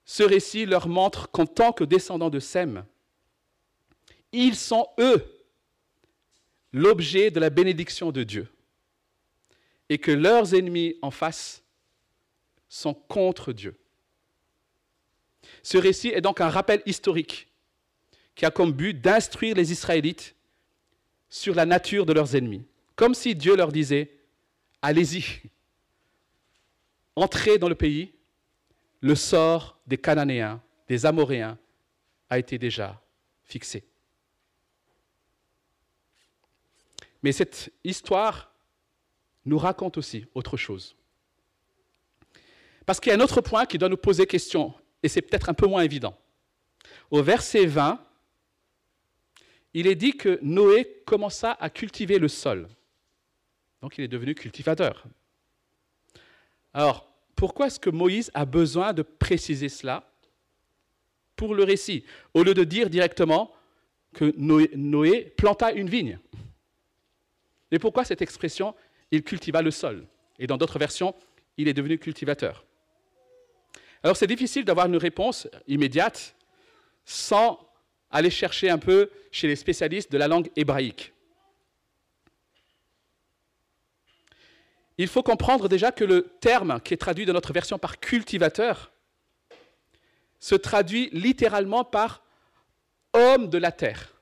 Ce 0.06 0.22
récit 0.22 0.68
leur 0.68 0.88
montre 0.88 1.32
qu'en 1.32 1.48
tant 1.48 1.74
que 1.74 1.84
descendants 1.84 2.30
de 2.30 2.40
Sem, 2.40 2.86
ils 4.32 4.56
sont 4.56 4.88
eux 5.00 5.26
l'objet 6.72 7.32
de 7.32 7.40
la 7.40 7.50
bénédiction 7.50 8.12
de 8.12 8.22
Dieu 8.22 8.48
et 9.90 9.98
que 9.98 10.12
leurs 10.12 10.54
ennemis 10.54 10.96
en 11.02 11.10
face 11.10 11.64
sont 12.70 12.94
contre 12.94 13.52
Dieu. 13.52 13.76
Ce 15.64 15.80
récit 15.80 16.10
est 16.10 16.22
donc 16.22 16.40
un 16.40 16.50
rappel 16.50 16.84
historique 16.86 17.48
qui 18.36 18.46
a 18.46 18.52
comme 18.52 18.74
but 18.74 18.94
d'instruire 18.94 19.56
les 19.56 19.72
Israélites 19.72 20.36
sur 21.30 21.56
la 21.56 21.66
nature 21.66 22.06
de 22.06 22.14
leurs 22.14 22.36
ennemis, 22.36 22.64
comme 22.96 23.16
si 23.16 23.34
Dieu 23.34 23.56
leur 23.56 23.72
disait, 23.72 24.15
allez-y, 24.82 25.24
entrez 27.16 27.58
dans 27.58 27.70
le 27.70 27.76
pays, 27.76 28.14
le 29.02 29.16
sort 29.16 29.80
des 29.88 29.98
Cananéens, 29.98 30.62
des 30.88 31.06
Amoréens 31.06 31.58
a 32.30 32.40
été 32.40 32.58
déjà 32.58 33.02
fixé. 33.44 33.84
Mais 37.22 37.32
cette 37.32 37.72
histoire 37.84 38.54
nous 39.46 39.58
raconte 39.58 39.98
aussi 39.98 40.26
autre 40.34 40.58
chose. 40.58 40.96
Parce 42.86 43.00
qu'il 43.00 43.12
y 43.12 43.16
a 43.16 43.18
un 43.18 43.24
autre 43.24 43.42
point 43.42 43.66
qui 43.66 43.78
doit 43.78 43.90
nous 43.90 43.98
poser 43.98 44.28
question, 44.28 44.74
et 45.02 45.10
c'est 45.10 45.22
peut-être 45.22 45.50
un 45.50 45.54
peu 45.54 45.68
moins 45.68 45.82
évident. 45.82 46.18
Au 47.10 47.24
verset 47.24 47.66
20, 47.66 48.00
il 49.74 49.88
est 49.88 49.96
dit 49.96 50.16
que 50.16 50.40
Noé 50.42 51.02
commença 51.06 51.52
à 51.60 51.70
cultiver 51.70 52.20
le 52.20 52.28
sol. 52.28 52.70
Donc 53.86 54.00
il 54.00 54.04
est 54.04 54.08
devenu 54.08 54.34
cultivateur. 54.34 55.04
Alors, 56.74 57.08
pourquoi 57.36 57.68
est-ce 57.68 57.80
que 57.80 57.92
Moïse 57.92 58.32
a 58.34 58.44
besoin 58.44 58.94
de 58.94 59.04
préciser 59.04 59.70
cela 59.70 60.12
pour 61.36 61.54
le 61.54 61.64
récit, 61.64 62.04
au 62.34 62.42
lieu 62.42 62.56
de 62.56 62.64
dire 62.64 62.90
directement 62.90 63.52
que 64.16 64.34
Noé, 64.38 65.20
planta 65.38 65.72
une 65.72 65.88
vigne? 65.88 66.18
Et 67.70 67.78
pourquoi 67.78 68.06
cette 68.06 68.24
expression, 68.24 68.74
il 69.12 69.22
cultiva 69.22 69.62
le 69.62 69.70
sol? 69.70 70.08
Et 70.40 70.48
dans 70.48 70.58
d'autres 70.58 70.80
versions, 70.80 71.14
il 71.58 71.68
est 71.68 71.74
devenu 71.76 72.00
cultivateur. 72.00 72.66
Alors 74.02 74.18
c'est 74.18 74.26
difficile 74.26 74.66
d'avoir 74.66 74.88
une 74.88 74.98
réponse 74.98 75.48
immédiate 75.68 76.36
sans 77.06 77.60
aller 78.10 78.32
chercher 78.32 78.72
un 78.72 78.80
peu 78.80 79.12
chez 79.30 79.48
les 79.48 79.56
spécialistes 79.56 80.12
de 80.12 80.18
la 80.18 80.28
langue 80.28 80.50
hébraïque. 80.56 81.12
Il 84.98 85.08
faut 85.08 85.24
comprendre 85.24 85.68
déjà 85.68 85.92
que 85.92 86.04
le 86.04 86.24
terme 86.40 86.80
qui 86.82 86.94
est 86.94 86.98
traduit 86.98 87.26
dans 87.26 87.34
notre 87.34 87.54
version 87.54 87.78
par 87.78 88.00
cultivateur 88.00 88.92
se 90.40 90.56
traduit 90.56 91.10
littéralement 91.12 91.84
par 91.84 92.24
homme 93.14 93.50
de 93.50 93.58
la 93.58 93.72
terre. 93.72 94.14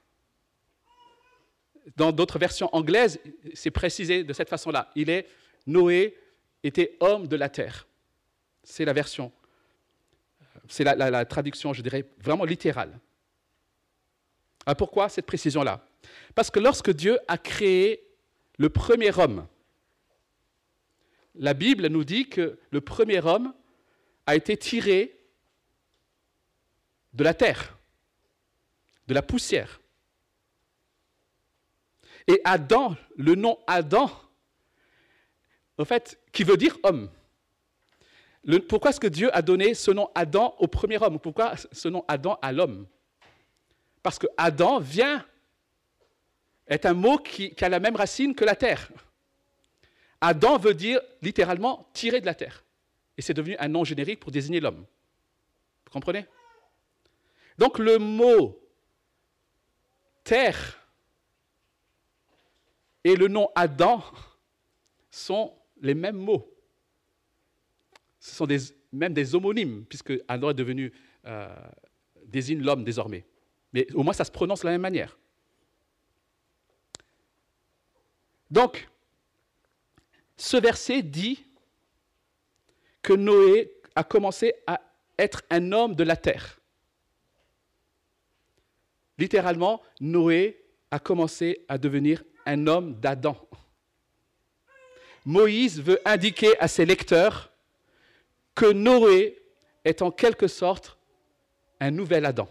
Dans 1.98 2.12
d'autres 2.12 2.40
versions 2.40 2.70
anglaises, 2.74 3.20
c'est 3.54 3.72
précisé 3.72 4.24
de 4.24 4.34
cette 4.34 4.50
façon-là. 4.50 4.90
Il 4.96 5.10
est 5.10 5.28
Noé 5.68 6.18
était 6.64 6.98
homme 7.02 7.28
de 7.28 7.36
la 7.36 7.50
terre. 7.50 7.88
C'est 8.64 8.86
la 8.86 8.94
version 8.94 9.32
c'est 10.68 10.84
la, 10.84 11.26
traduction, 11.26 11.74
je 11.74 11.82
dirais, 11.82 12.06
vraiment 12.20 12.46
littérale. 12.46 13.00
Ah, 14.66 14.76
pourquoi 14.76 15.10
cette 15.10 15.26
précision-là? 15.26 15.86
Parce 16.36 16.50
que 16.50 16.60
lorsque 16.60 16.92
Dieu 16.92 17.20
a 17.28 17.38
créé 17.38 18.08
le 18.58 18.70
premier 18.70 19.18
homme, 19.18 19.46
la 21.36 21.54
Bible 21.54 21.88
nous 21.88 22.04
dit 22.04 22.30
que 22.30 22.60
le 22.72 22.82
premier 22.82 23.20
homme 23.20 23.54
a 24.26 24.36
été 24.36 24.58
tiré 24.58 25.20
de 27.14 27.24
la 27.24 27.34
terre, 27.34 27.78
de 29.08 29.14
la 29.14 29.22
poussière. 29.22 29.82
Et 32.28 32.40
Adam, 32.44 32.96
le 33.18 33.36
nom 33.36 33.58
Adam, 33.68 34.10
en 35.78 35.86
fait, 35.86 36.20
qui 36.32 36.44
veut 36.44 36.58
dire 36.58 36.78
homme 36.84 37.10
pourquoi 38.68 38.90
est-ce 38.90 39.00
que 39.00 39.08
Dieu 39.08 39.36
a 39.36 39.42
donné 39.42 39.74
ce 39.74 39.92
nom 39.92 40.10
Adam 40.14 40.54
au 40.60 40.68
premier 40.68 41.02
homme? 41.02 41.20
Pourquoi 41.20 41.54
ce 41.72 41.88
nom 41.88 42.04
Adam 42.08 42.38
à 42.42 42.52
l'homme? 42.52 42.88
Parce 44.02 44.20
que 44.20 44.28
Adam 44.36 44.80
vient, 44.80 45.26
est 46.68 46.86
un 46.86 46.94
mot 46.94 47.18
qui, 47.18 47.54
a 47.62 47.70
la 47.70 47.80
même 47.80 47.96
racine 47.96 48.36
que 48.36 48.44
la 48.44 48.56
terre. 48.56 48.90
Adam 50.24 50.58
veut 50.58 50.74
dire 50.74 51.02
littéralement 51.22 51.90
tirer 51.94 52.22
de 52.22 52.26
la 52.26 52.34
terre. 52.34 52.64
Et 53.18 53.22
c'est 53.22 53.34
devenu 53.34 53.56
un 53.60 53.68
nom 53.68 53.84
générique 53.84 54.20
pour 54.20 54.32
désigner 54.32 54.60
l'homme. 54.60 54.86
Vous 55.86 55.92
comprenez? 55.92 56.26
Donc 57.58 57.78
le 57.78 58.00
mot 58.00 58.60
terre 60.24 60.80
et 63.04 63.16
le 63.16 63.28
nom 63.28 63.50
Adam 63.54 64.02
sont 65.12 65.54
les 65.82 65.94
mêmes 65.94 66.18
mots 66.18 66.54
ce 68.24 68.34
sont 68.34 68.48
même 68.94 69.14
des 69.14 69.36
homonymes, 69.36 69.84
puisque 69.84 70.14
Adam 70.30 70.52
est 70.52 70.54
devenu, 70.54 70.94
euh, 71.26 71.54
désigne 72.26 72.62
l'homme 72.62 72.86
désormais. 72.86 73.26
Mais 73.74 73.86
au 73.94 74.02
moins, 74.02 74.14
ça 74.14 74.24
se 74.24 74.32
prononce 74.32 74.62
de 74.62 74.68
la 74.68 74.72
même 74.72 74.82
manière. 74.82 75.18
Donc, 78.50 78.88
ce 80.38 80.58
verset 80.58 81.02
dit 81.02 81.46
que 83.02 83.14
Noé 83.14 83.72
a 83.96 84.04
commencé 84.04 84.54
à 84.66 84.82
être 85.18 85.44
un 85.50 85.72
homme 85.72 85.96
de 85.96 86.04
la 86.04 86.16
terre. 86.16 86.60
Littéralement, 89.18 89.82
Noé 90.00 90.64
a 90.90 91.00
commencé 91.00 91.66
à 91.68 91.78
devenir 91.78 92.24
un 92.46 92.68
homme 92.68 93.00
d'Adam. 93.00 93.38
Moïse 95.26 95.82
veut 95.82 96.00
indiquer 96.06 96.58
à 96.60 96.68
ses 96.68 96.86
lecteurs 96.86 97.52
que 98.56 98.72
Noé 98.72 99.42
est 99.86 100.02
en 100.02 100.12
quelque 100.12 100.48
sorte 100.48 100.98
un 101.80 101.92
nouvel 101.92 102.26
Adam. 102.26 102.48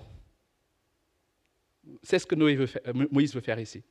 C'est 2.03 2.19
ce 2.19 2.27
que 2.27 2.35
Moïse 2.35 3.35
veut 3.35 3.41
faire 3.41 3.59
ici. 3.59 3.83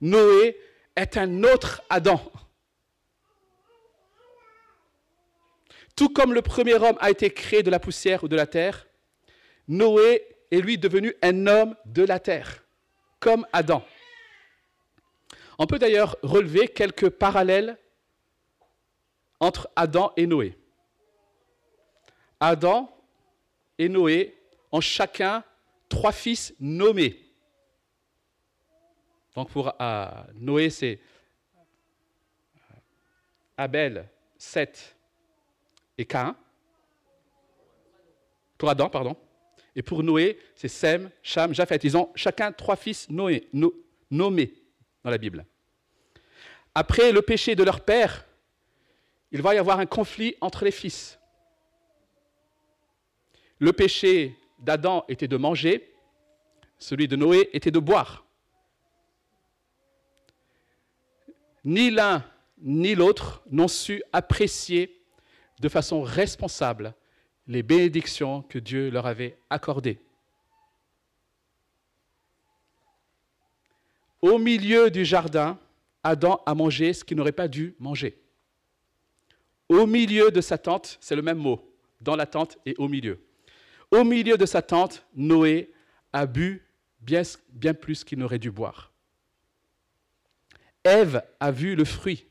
Noé 0.00 0.56
est 0.94 1.16
un 1.16 1.42
autre 1.44 1.82
Adam. 1.90 2.20
Tout 5.96 6.10
comme 6.10 6.34
le 6.34 6.42
premier 6.42 6.74
homme 6.74 6.98
a 7.00 7.10
été 7.10 7.30
créé 7.30 7.62
de 7.62 7.70
la 7.70 7.80
poussière 7.80 8.22
ou 8.22 8.28
de 8.28 8.36
la 8.36 8.46
terre, 8.46 8.86
Noé 9.66 10.22
est 10.50 10.60
lui 10.60 10.76
devenu 10.76 11.14
un 11.22 11.46
homme 11.46 11.74
de 11.86 12.04
la 12.04 12.20
terre, 12.20 12.62
comme 13.18 13.46
Adam. 13.52 13.82
On 15.58 15.66
peut 15.66 15.78
d'ailleurs 15.78 16.16
relever 16.22 16.68
quelques 16.68 17.08
parallèles 17.08 17.78
entre 19.40 19.70
Adam 19.74 20.12
et 20.18 20.26
Noé. 20.26 20.56
Adam 22.38 22.94
et 23.78 23.88
Noé 23.88 24.36
ont 24.70 24.82
chacun 24.82 25.42
trois 25.88 26.12
fils 26.12 26.54
nommés. 26.60 27.18
Donc 29.34 29.50
pour 29.50 29.74
euh, 29.80 30.06
Noé, 30.34 30.68
c'est 30.68 31.00
Abel, 33.56 34.06
Seth 34.36 34.95
et 35.98 36.04
Caïn. 36.04 36.36
Pour 38.58 38.68
Adam, 38.70 38.88
pardon. 38.88 39.16
Et 39.74 39.82
pour 39.82 40.02
Noé, 40.02 40.38
c'est 40.54 40.68
Sem, 40.68 41.10
Cham, 41.22 41.52
Japhet. 41.54 41.78
Ils 41.82 41.96
ont 41.96 42.10
chacun 42.14 42.52
trois 42.52 42.76
fils 42.76 43.08
Noé, 43.10 43.48
no- 43.52 43.74
nommés 44.10 44.54
dans 45.04 45.10
la 45.10 45.18
Bible. 45.18 45.44
Après 46.74 47.12
le 47.12 47.22
péché 47.22 47.54
de 47.54 47.62
leur 47.62 47.80
père, 47.80 48.26
il 49.32 49.42
va 49.42 49.54
y 49.54 49.58
avoir 49.58 49.78
un 49.78 49.86
conflit 49.86 50.34
entre 50.40 50.64
les 50.64 50.70
fils. 50.70 51.18
Le 53.58 53.72
péché 53.72 54.36
d'Adam 54.58 55.04
était 55.08 55.28
de 55.28 55.36
manger, 55.36 55.92
celui 56.78 57.08
de 57.08 57.16
Noé 57.16 57.50
était 57.52 57.70
de 57.70 57.78
boire. 57.78 58.24
Ni 61.64 61.90
l'un 61.90 62.24
ni 62.58 62.94
l'autre 62.94 63.42
n'ont 63.50 63.68
su 63.68 64.02
apprécier 64.12 64.95
de 65.60 65.68
façon 65.68 66.02
responsable 66.02 66.94
les 67.46 67.62
bénédictions 67.62 68.42
que 68.42 68.58
Dieu 68.58 68.90
leur 68.90 69.06
avait 69.06 69.38
accordées. 69.50 70.00
Au 74.20 74.38
milieu 74.38 74.90
du 74.90 75.04
jardin, 75.04 75.58
Adam 76.02 76.40
a 76.46 76.54
mangé 76.54 76.92
ce 76.92 77.04
qu'il 77.04 77.16
n'aurait 77.16 77.32
pas 77.32 77.48
dû 77.48 77.74
manger. 77.78 78.20
Au 79.68 79.86
milieu 79.86 80.30
de 80.30 80.40
sa 80.40 80.58
tente, 80.58 80.98
c'est 81.00 81.16
le 81.16 81.22
même 81.22 81.38
mot, 81.38 81.72
dans 82.00 82.16
la 82.16 82.26
tente 82.26 82.58
et 82.64 82.74
au 82.78 82.88
milieu. 82.88 83.20
Au 83.90 84.04
milieu 84.04 84.36
de 84.36 84.46
sa 84.46 84.62
tente, 84.62 85.04
Noé 85.14 85.72
a 86.12 86.26
bu 86.26 86.66
bien, 87.00 87.22
plus 87.74 88.04
qu'il 88.04 88.18
n'aurait 88.18 88.38
dû 88.38 88.50
boire. 88.50 88.92
Ève 90.84 91.22
a 91.40 91.50
vu 91.50 91.74
le 91.74 91.84
fruit. 91.84 92.26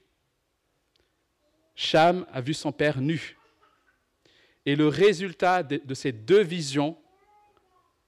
Cham 1.76 2.26
a 2.32 2.42
vu 2.42 2.54
son 2.54 2.72
père 2.72 3.02
nu. 3.02 3.38
Et 4.66 4.76
le 4.76 4.88
résultat 4.88 5.62
de, 5.62 5.94
ces 5.94 6.12
deux 6.12 6.42
visions 6.42 6.98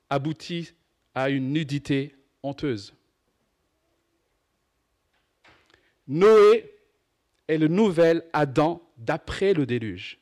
aboutit 0.09 0.73
à 1.13 1.29
une 1.29 1.51
nudité 1.51 2.15
honteuse. 2.41 2.93
Noé 6.07 6.73
est 7.47 7.57
le 7.57 7.67
nouvel 7.67 8.23
Adam 8.33 8.81
d'après 8.97 9.53
le 9.53 9.65
déluge, 9.65 10.19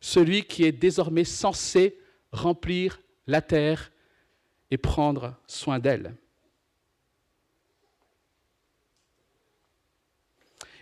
celui 0.00 0.44
qui 0.44 0.64
est 0.64 0.72
désormais 0.72 1.24
censé 1.24 1.98
remplir 2.32 3.00
la 3.26 3.42
terre 3.42 3.90
et 4.70 4.78
prendre 4.78 5.36
soin 5.46 5.78
d'elle. 5.78 6.14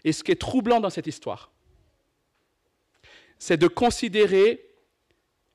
Et 0.05 0.13
ce 0.13 0.23
qui 0.23 0.31
est 0.31 0.41
troublant 0.41 0.81
dans 0.81 0.91
cette 0.91 1.07
histoire, 1.07 1.51
c'est 3.39 3.57
de 3.57 3.69
considérer 3.69 4.65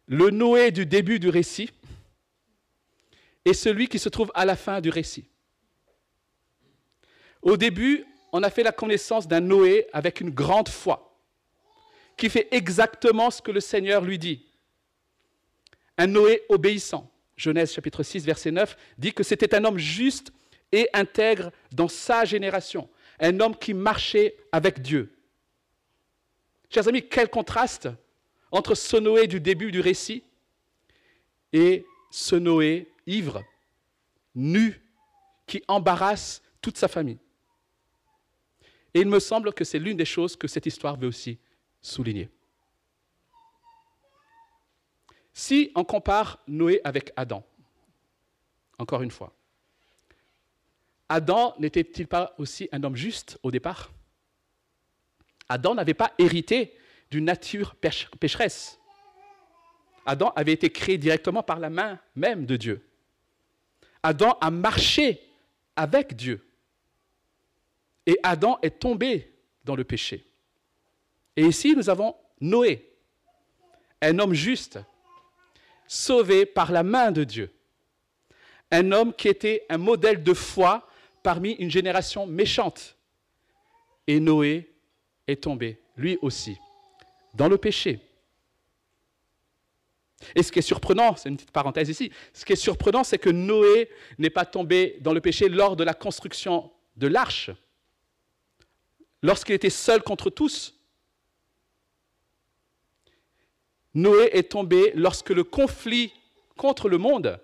le 0.07 0.29
Noé 0.29 0.71
du 0.71 0.85
début 0.85 1.19
du 1.19 1.29
récit 1.29 1.71
et 3.45 3.53
celui 3.53 3.87
qui 3.87 3.99
se 3.99 4.09
trouve 4.09 4.31
à 4.35 4.45
la 4.45 4.55
fin 4.55 4.81
du 4.81 4.89
récit. 4.89 5.25
Au 7.41 7.57
début, 7.57 8.05
on 8.31 8.41
a 8.41 8.49
fait 8.49 8.63
la 8.63 8.71
connaissance 8.71 9.27
d'un 9.27 9.41
Noé 9.41 9.87
avec 9.91 10.21
une 10.21 10.29
grande 10.29 10.69
foi, 10.69 11.17
qui 12.17 12.29
fait 12.29 12.47
exactement 12.51 13.29
ce 13.29 13.41
que 13.41 13.51
le 13.51 13.59
Seigneur 13.59 14.01
lui 14.01 14.17
dit. 14.17 14.45
Un 15.97 16.07
Noé 16.07 16.43
obéissant. 16.49 17.09
Genèse 17.35 17.73
chapitre 17.73 18.03
6, 18.03 18.25
verset 18.25 18.51
9 18.51 18.77
dit 18.97 19.11
que 19.11 19.23
c'était 19.23 19.55
un 19.55 19.65
homme 19.65 19.77
juste 19.77 20.31
et 20.71 20.87
intègre 20.93 21.51
dans 21.71 21.87
sa 21.87 22.25
génération, 22.25 22.89
un 23.19 23.39
homme 23.39 23.55
qui 23.57 23.73
marchait 23.73 24.35
avec 24.51 24.81
Dieu. 24.81 25.13
Chers 26.73 26.87
amis, 26.87 27.07
quel 27.07 27.29
contraste 27.29 27.87
entre 28.51 28.73
ce 28.73 28.97
Noé 28.97 29.27
du 29.27 29.39
début 29.39 29.71
du 29.71 29.79
récit 29.79 30.23
et 31.51 31.85
ce 32.09 32.35
Noé 32.35 32.91
ivre, 33.05 33.43
nu, 34.33 34.81
qui 35.45 35.63
embarrasse 35.67 36.41
toute 36.61 36.77
sa 36.77 36.87
famille. 36.87 37.19
Et 38.95 39.01
il 39.01 39.07
me 39.07 39.19
semble 39.19 39.53
que 39.53 39.63
c'est 39.63 39.77
l'une 39.77 39.97
des 39.97 40.05
choses 40.05 40.35
que 40.35 40.47
cette 40.47 40.65
histoire 40.65 40.97
veut 40.97 41.07
aussi 41.07 41.37
souligner. 41.79 42.29
Si 45.31 45.71
on 45.75 45.83
compare 45.83 46.39
Noé 46.47 46.81
avec 46.83 47.13
Adam, 47.15 47.45
encore 48.79 49.03
une 49.03 49.11
fois, 49.11 49.31
Adam 51.07 51.53
n'était-il 51.59 52.07
pas 52.07 52.33
aussi 52.39 52.67
un 52.71 52.83
homme 52.83 52.95
juste 52.95 53.37
au 53.43 53.51
départ? 53.51 53.91
Adam 55.49 55.75
n'avait 55.75 55.93
pas 55.93 56.11
hérité 56.17 56.75
d'une 57.11 57.25
nature 57.25 57.75
pécheresse. 58.19 58.79
Adam 60.05 60.33
avait 60.35 60.53
été 60.53 60.69
créé 60.69 60.97
directement 60.97 61.43
par 61.43 61.59
la 61.59 61.69
main 61.69 61.99
même 62.15 62.45
de 62.45 62.55
Dieu. 62.55 62.85
Adam 64.01 64.37
a 64.41 64.51
marché 64.51 65.21
avec 65.75 66.15
Dieu. 66.15 66.45
Et 68.05 68.17
Adam 68.21 68.59
est 68.61 68.79
tombé 68.79 69.33
dans 69.63 69.75
le 69.75 69.83
péché. 69.83 70.25
Et 71.35 71.45
ici, 71.45 71.75
nous 71.75 71.89
avons 71.89 72.15
Noé, 72.41 72.93
un 74.01 74.19
homme 74.19 74.33
juste, 74.33 74.79
sauvé 75.87 76.45
par 76.45 76.71
la 76.71 76.83
main 76.83 77.11
de 77.11 77.23
Dieu. 77.23 77.53
Un 78.71 78.91
homme 78.91 79.13
qui 79.13 79.29
était 79.29 79.65
un 79.69 79.77
modèle 79.77 80.21
de 80.21 80.33
foi 80.33 80.87
parmi 81.21 81.51
une 81.53 81.71
génération 81.71 82.27
méchante. 82.27 82.97
Et 84.07 84.19
Noé 84.19 84.72
est 85.27 85.43
tombé, 85.43 85.79
lui 85.95 86.17
aussi, 86.21 86.57
dans 87.33 87.47
le 87.47 87.57
péché. 87.57 87.99
Et 90.35 90.43
ce 90.43 90.51
qui 90.51 90.59
est 90.59 90.63
surprenant, 90.63 91.15
c'est 91.15 91.29
une 91.29 91.35
petite 91.35 91.51
parenthèse 91.51 91.89
ici, 91.89 92.11
ce 92.33 92.45
qui 92.45 92.53
est 92.53 92.57
surprenant, 92.57 93.03
c'est 93.03 93.17
que 93.17 93.29
Noé 93.29 93.89
n'est 94.17 94.29
pas 94.29 94.45
tombé 94.45 94.97
dans 95.01 95.13
le 95.13 95.21
péché 95.21 95.49
lors 95.49 95.75
de 95.75 95.83
la 95.83 95.93
construction 95.93 96.71
de 96.95 97.07
l'arche, 97.07 97.49
lorsqu'il 99.21 99.55
était 99.55 99.69
seul 99.69 100.01
contre 100.01 100.29
tous. 100.29 100.75
Noé 103.93 104.29
est 104.33 104.51
tombé 104.51 104.91
lorsque 104.95 105.29
le 105.29 105.43
conflit 105.43 106.13
contre 106.57 106.89
le 106.89 106.97
monde, 106.97 107.39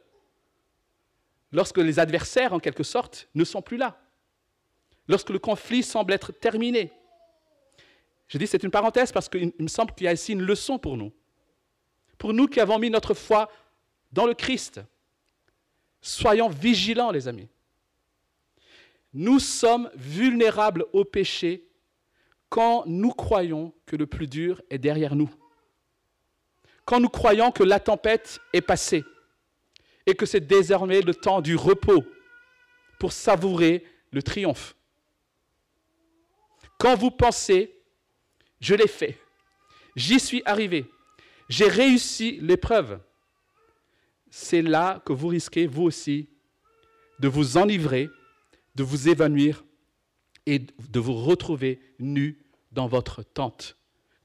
lorsque 1.52 1.78
les 1.78 2.00
adversaires, 2.00 2.54
en 2.54 2.60
quelque 2.60 2.84
sorte, 2.84 3.28
ne 3.36 3.44
sont 3.44 3.62
plus 3.62 3.78
là, 3.78 4.00
lorsque 5.08 5.30
le 5.30 5.40
conflit 5.40 5.84
semble 5.84 6.14
être 6.14 6.32
terminé. 6.32 6.92
Je 8.30 8.38
dis 8.38 8.48
c'est 8.48 8.64
une 8.64 8.72
parenthèse 8.72 9.12
parce 9.12 9.28
qu'il 9.28 9.52
me 9.60 9.68
semble 9.68 9.92
qu'il 9.94 10.06
y 10.06 10.08
a 10.08 10.14
ici 10.14 10.32
une 10.34 10.44
leçon 10.44 10.78
pour 10.78 10.96
nous. 10.96 11.12
Pour 12.18 12.32
nous 12.32 12.48
qui 12.48 12.60
avons 12.60 12.78
mis 12.80 12.90
notre 12.90 13.14
foi 13.14 13.52
dans 14.12 14.28
le 14.28 14.36
Christ, 14.36 14.82
soyons 16.00 16.48
vigilants, 16.48 17.12
les 17.12 17.28
amis. 17.28 17.50
Nous 19.14 19.40
sommes 19.40 19.90
vulnérables 19.96 20.86
au 20.94 21.04
péché 21.04 21.68
quand 22.50 22.84
nous 22.86 23.12
croyons 23.12 23.74
que 23.88 23.96
le 23.96 24.06
plus 24.06 24.28
dur 24.28 24.62
est 24.70 24.78
derrière 24.78 25.16
nous. 25.16 25.30
Quand 26.86 27.00
nous 27.00 27.10
croyons 27.10 27.52
que 27.52 27.64
la 27.64 27.80
tempête 27.80 28.40
est 28.54 28.62
passée 28.62 29.04
et 30.06 30.14
que 30.14 30.26
c'est 30.28 30.46
désormais 30.46 31.02
le 31.02 31.16
temps 31.16 31.42
du 31.42 31.56
repos 31.56 32.04
pour 33.00 33.12
savourer 33.12 33.84
le 34.12 34.22
triomphe. 34.22 34.76
Quand 36.78 36.96
vous 36.96 37.12
pensez, 37.12 37.79
je 38.60 38.76
l'ai 38.76 38.88
fait, 38.88 39.18
j'y 39.96 40.20
suis 40.20 40.42
arrivé, 40.46 40.86
j'ai 41.48 41.68
réussi 41.68 42.40
l'épreuve, 42.42 43.00
c'est 44.30 44.62
là 44.62 45.02
que 45.06 45.14
vous 45.14 45.28
risquez, 45.28 45.68
vous 45.68 45.84
aussi, 45.84 46.30
de 47.20 47.28
vous 47.28 47.58
enivrer, 47.58 48.10
de 48.76 48.84
vous 48.84 49.10
évanouir 49.10 49.64
et 50.46 50.60
de 50.60 51.00
vous 51.00 51.16
retrouver 51.16 51.80
nu 52.00 52.40
dans 52.72 52.88
votre 52.88 53.24
tente. 53.24 53.76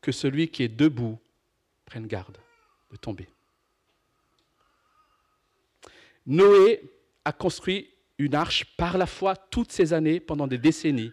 Que 0.01 0.13
celui 0.13 0.49
qui 0.49 0.63
est 0.63 0.69
debout 0.69 1.19
prenne 1.87 2.07
garde 2.07 2.37
de 2.91 2.97
tomber. 2.97 3.27
Noé 6.27 6.83
a 7.25 7.33
construit 7.33 7.91
une 8.19 8.35
arche 8.35 8.65
par 8.77 8.99
la 8.99 9.07
foi 9.07 9.35
toutes 9.35 9.73
ces 9.73 9.93
années, 9.93 10.21
pendant 10.21 10.47
des 10.47 10.59
décennies, 10.59 11.13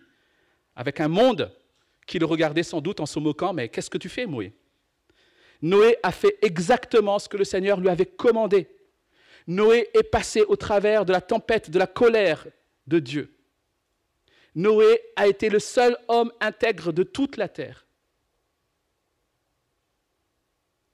avec 0.75 0.99
un 0.99 1.07
monde 1.07 1.53
qui 2.11 2.19
le 2.19 2.25
regardait 2.25 2.63
sans 2.63 2.81
doute 2.81 2.99
en 2.99 3.05
se 3.05 3.19
moquant, 3.19 3.53
mais 3.53 3.69
qu'est-ce 3.69 3.89
que 3.89 3.97
tu 3.97 4.09
fais, 4.09 4.25
Noé 4.25 4.53
Noé 5.61 5.95
a 6.03 6.11
fait 6.11 6.37
exactement 6.41 7.19
ce 7.19 7.29
que 7.29 7.37
le 7.37 7.45
Seigneur 7.45 7.79
lui 7.79 7.87
avait 7.87 8.05
commandé. 8.05 8.67
Noé 9.47 9.87
est 9.93 10.03
passé 10.03 10.41
au 10.41 10.57
travers 10.57 11.05
de 11.05 11.13
la 11.13 11.21
tempête, 11.21 11.69
de 11.69 11.79
la 11.79 11.87
colère 11.87 12.45
de 12.85 12.99
Dieu. 12.99 13.33
Noé 14.55 14.99
a 15.15 15.25
été 15.25 15.47
le 15.47 15.59
seul 15.59 15.97
homme 16.09 16.33
intègre 16.41 16.91
de 16.91 17.03
toute 17.03 17.37
la 17.37 17.47
terre. 17.47 17.87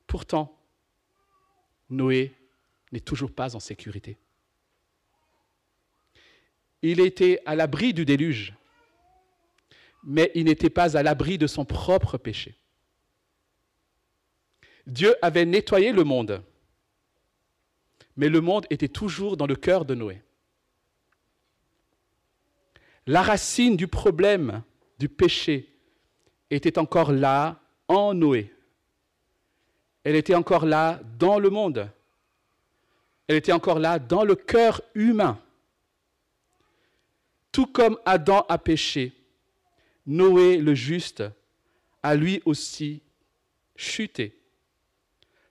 Pourtant, 0.05 0.55
Noé 1.89 2.31
n'est 2.91 2.99
toujours 2.99 3.31
pas 3.31 3.55
en 3.55 3.59
sécurité. 3.59 4.19
Il 6.83 6.99
était 6.99 7.41
à 7.47 7.55
l'abri 7.55 7.91
du 7.95 8.05
déluge, 8.05 8.53
mais 10.03 10.31
il 10.35 10.45
n'était 10.45 10.69
pas 10.69 10.97
à 10.97 11.03
l'abri 11.03 11.37
de 11.37 11.47
son 11.47 11.65
propre 11.65 12.17
péché. 12.17 12.57
Dieu 14.85 15.15
avait 15.21 15.45
nettoyé 15.45 15.91
le 15.91 16.03
monde, 16.03 16.41
mais 18.15 18.29
le 18.29 18.41
monde 18.41 18.65
était 18.69 18.87
toujours 18.87 19.37
dans 19.37 19.47
le 19.47 19.55
cœur 19.55 19.85
de 19.85 19.95
Noé. 19.95 20.21
La 23.05 23.21
racine 23.21 23.75
du 23.77 23.87
problème 23.87 24.63
du 24.99 25.09
péché 25.09 25.73
était 26.49 26.77
encore 26.77 27.11
là 27.11 27.59
en 27.87 28.13
Noé. 28.13 28.53
Elle 30.03 30.15
était 30.15 30.35
encore 30.35 30.65
là 30.65 31.01
dans 31.19 31.39
le 31.39 31.49
monde. 31.49 31.89
Elle 33.27 33.35
était 33.35 33.51
encore 33.51 33.79
là 33.79 33.99
dans 33.99 34.23
le 34.23 34.35
cœur 34.35 34.81
humain. 34.93 35.39
Tout 37.51 37.67
comme 37.67 37.99
Adam 38.05 38.45
a 38.47 38.57
péché, 38.57 39.13
Noé 40.07 40.57
le 40.57 40.73
juste 40.73 41.23
a 42.01 42.15
lui 42.15 42.41
aussi 42.45 43.03
chuté, 43.75 44.41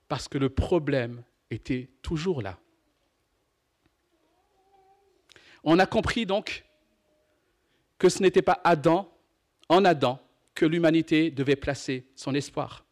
parce 0.08 0.26
que 0.26 0.38
le 0.38 0.48
problème 0.48 1.22
était 1.50 1.90
toujours 2.02 2.42
là. 2.42 2.58
On 5.62 5.78
a 5.78 5.86
compris 5.86 6.26
donc 6.26 6.64
que 7.98 8.08
ce 8.08 8.22
n'était 8.22 8.42
pas 8.42 8.60
Adam, 8.64 9.12
en 9.68 9.84
Adam, 9.84 10.20
que 10.54 10.66
l'humanité 10.66 11.30
devait 11.30 11.56
placer 11.56 12.06
son 12.16 12.34
espoir. 12.34 12.84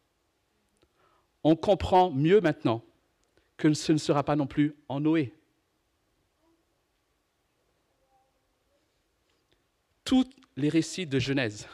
On 1.43 1.55
comprend 1.55 2.11
mieux 2.11 2.41
maintenant 2.41 2.83
que 3.57 3.73
ce 3.73 3.91
ne 3.91 3.97
sera 3.97 4.23
pas 4.23 4.35
non 4.35 4.47
plus 4.47 4.75
en 4.87 4.99
Noé. 4.99 5.33
tous 10.05 10.29
les 10.55 10.69
récits 10.69 11.05
de 11.05 11.19
Genèse, 11.19 11.67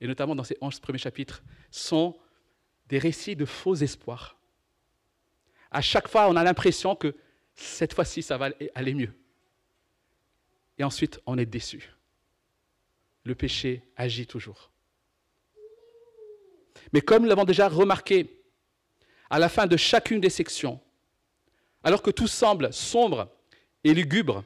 et 0.00 0.06
notamment 0.06 0.34
dans 0.34 0.44
ces 0.44 0.56
11 0.60 0.80
premiers 0.80 0.98
chapitres, 0.98 1.42
sont 1.70 2.18
des 2.88 2.98
récits 2.98 3.36
de 3.36 3.44
faux 3.44 3.74
espoirs. 3.74 4.36
À 5.70 5.80
chaque 5.80 6.08
fois, 6.08 6.28
on 6.28 6.36
a 6.36 6.44
l'impression 6.44 6.94
que 6.96 7.14
cette 7.54 7.94
fois-ci, 7.94 8.22
ça 8.22 8.36
va 8.36 8.50
aller 8.74 8.94
mieux. 8.94 9.12
Et 10.78 10.84
ensuite, 10.84 11.20
on 11.26 11.38
est 11.38 11.46
déçu. 11.46 11.90
Le 13.24 13.34
péché 13.34 13.82
agit 13.96 14.26
toujours. 14.26 14.70
Mais 16.92 17.00
comme 17.00 17.22
nous 17.22 17.28
l'avons 17.28 17.44
déjà 17.44 17.68
remarqué, 17.68 18.42
à 19.30 19.38
la 19.38 19.48
fin 19.48 19.66
de 19.66 19.76
chacune 19.76 20.20
des 20.20 20.30
sections, 20.30 20.80
alors 21.82 22.02
que 22.02 22.10
tout 22.10 22.28
semble 22.28 22.72
sombre 22.72 23.32
et 23.82 23.94
lugubre, 23.94 24.44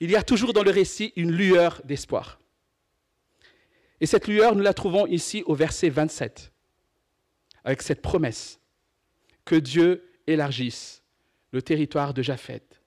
il 0.00 0.10
y 0.10 0.16
a 0.16 0.22
toujours 0.22 0.52
dans 0.52 0.62
le 0.62 0.70
récit 0.70 1.12
une 1.16 1.30
lueur 1.30 1.82
d'espoir. 1.84 2.40
Et 4.00 4.06
cette 4.06 4.26
lueur, 4.26 4.56
nous 4.56 4.62
la 4.62 4.72
trouvons 4.72 5.06
ici 5.06 5.42
au 5.44 5.54
verset 5.54 5.90
27, 5.90 6.50
avec 7.64 7.82
cette 7.82 8.00
promesse 8.00 8.58
que 9.44 9.56
Dieu 9.56 10.10
élargisse 10.26 11.02
le 11.52 11.60
territoire 11.60 12.14
de 12.14 12.22
Japheth, 12.22 12.80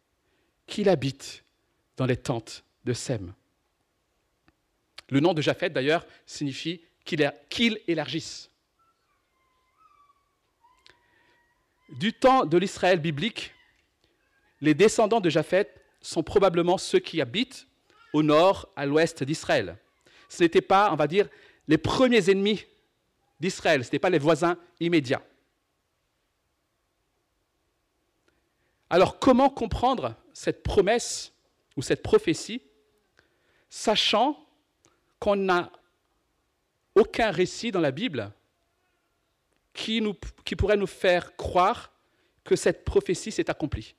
qu'il 0.65 0.89
habite 0.89 1.43
dans 1.97 2.07
les 2.07 2.17
tentes 2.17 2.63
de 2.83 2.93
Sem. 2.93 3.33
Le 5.09 5.19
nom 5.19 5.33
de 5.33 5.41
Japheth, 5.41 5.73
d'ailleurs, 5.73 6.07
signifie 6.25 6.81
qu'il 7.05 7.79
élargisse. 7.87 8.49
Du 11.99 12.13
temps 12.13 12.45
de 12.45 12.57
l'Israël 12.57 12.99
biblique, 12.99 13.53
les 14.61 14.73
descendants 14.73 15.19
de 15.19 15.29
Japheth 15.29 15.82
sont 16.03 16.21
probablement 16.21 16.77
ceux 16.77 16.99
qui 16.99 17.19
habitent 17.21 17.67
au 18.11 18.21
nord, 18.21 18.69
à 18.75 18.85
l'ouest 18.85 19.23
d'Israël. 19.23 19.77
Ce 20.29 20.43
n'étaient 20.43 20.61
pas, 20.61 20.91
on 20.91 20.95
va 20.95 21.07
dire, 21.07 21.27
les 21.67 21.79
premiers 21.79 22.29
ennemis 22.29 22.63
d'Israël, 23.39 23.81
ce 23.81 23.87
n'étaient 23.87 23.99
pas 23.99 24.11
les 24.11 24.19
voisins 24.19 24.57
immédiats. 24.79 25.23
Alors 28.89 29.17
comment 29.17 29.49
comprendre 29.49 30.15
cette 30.33 30.61
promesse 30.61 31.33
ou 31.75 31.81
cette 31.81 32.03
prophétie, 32.03 32.61
sachant 33.69 34.37
qu'on 35.19 35.35
n'a 35.35 35.71
aucun 36.93 37.31
récit 37.31 37.71
dans 37.71 37.79
la 37.79 37.89
Bible 37.89 38.31
qui, 39.73 39.99
pourrait 40.55 40.77
nous 40.77 40.85
faire 40.85 41.35
croire 41.35 41.91
que 42.43 42.55
cette 42.55 42.85
prophétie 42.85 43.31
s'est 43.31 43.49
accomplie? 43.49 43.95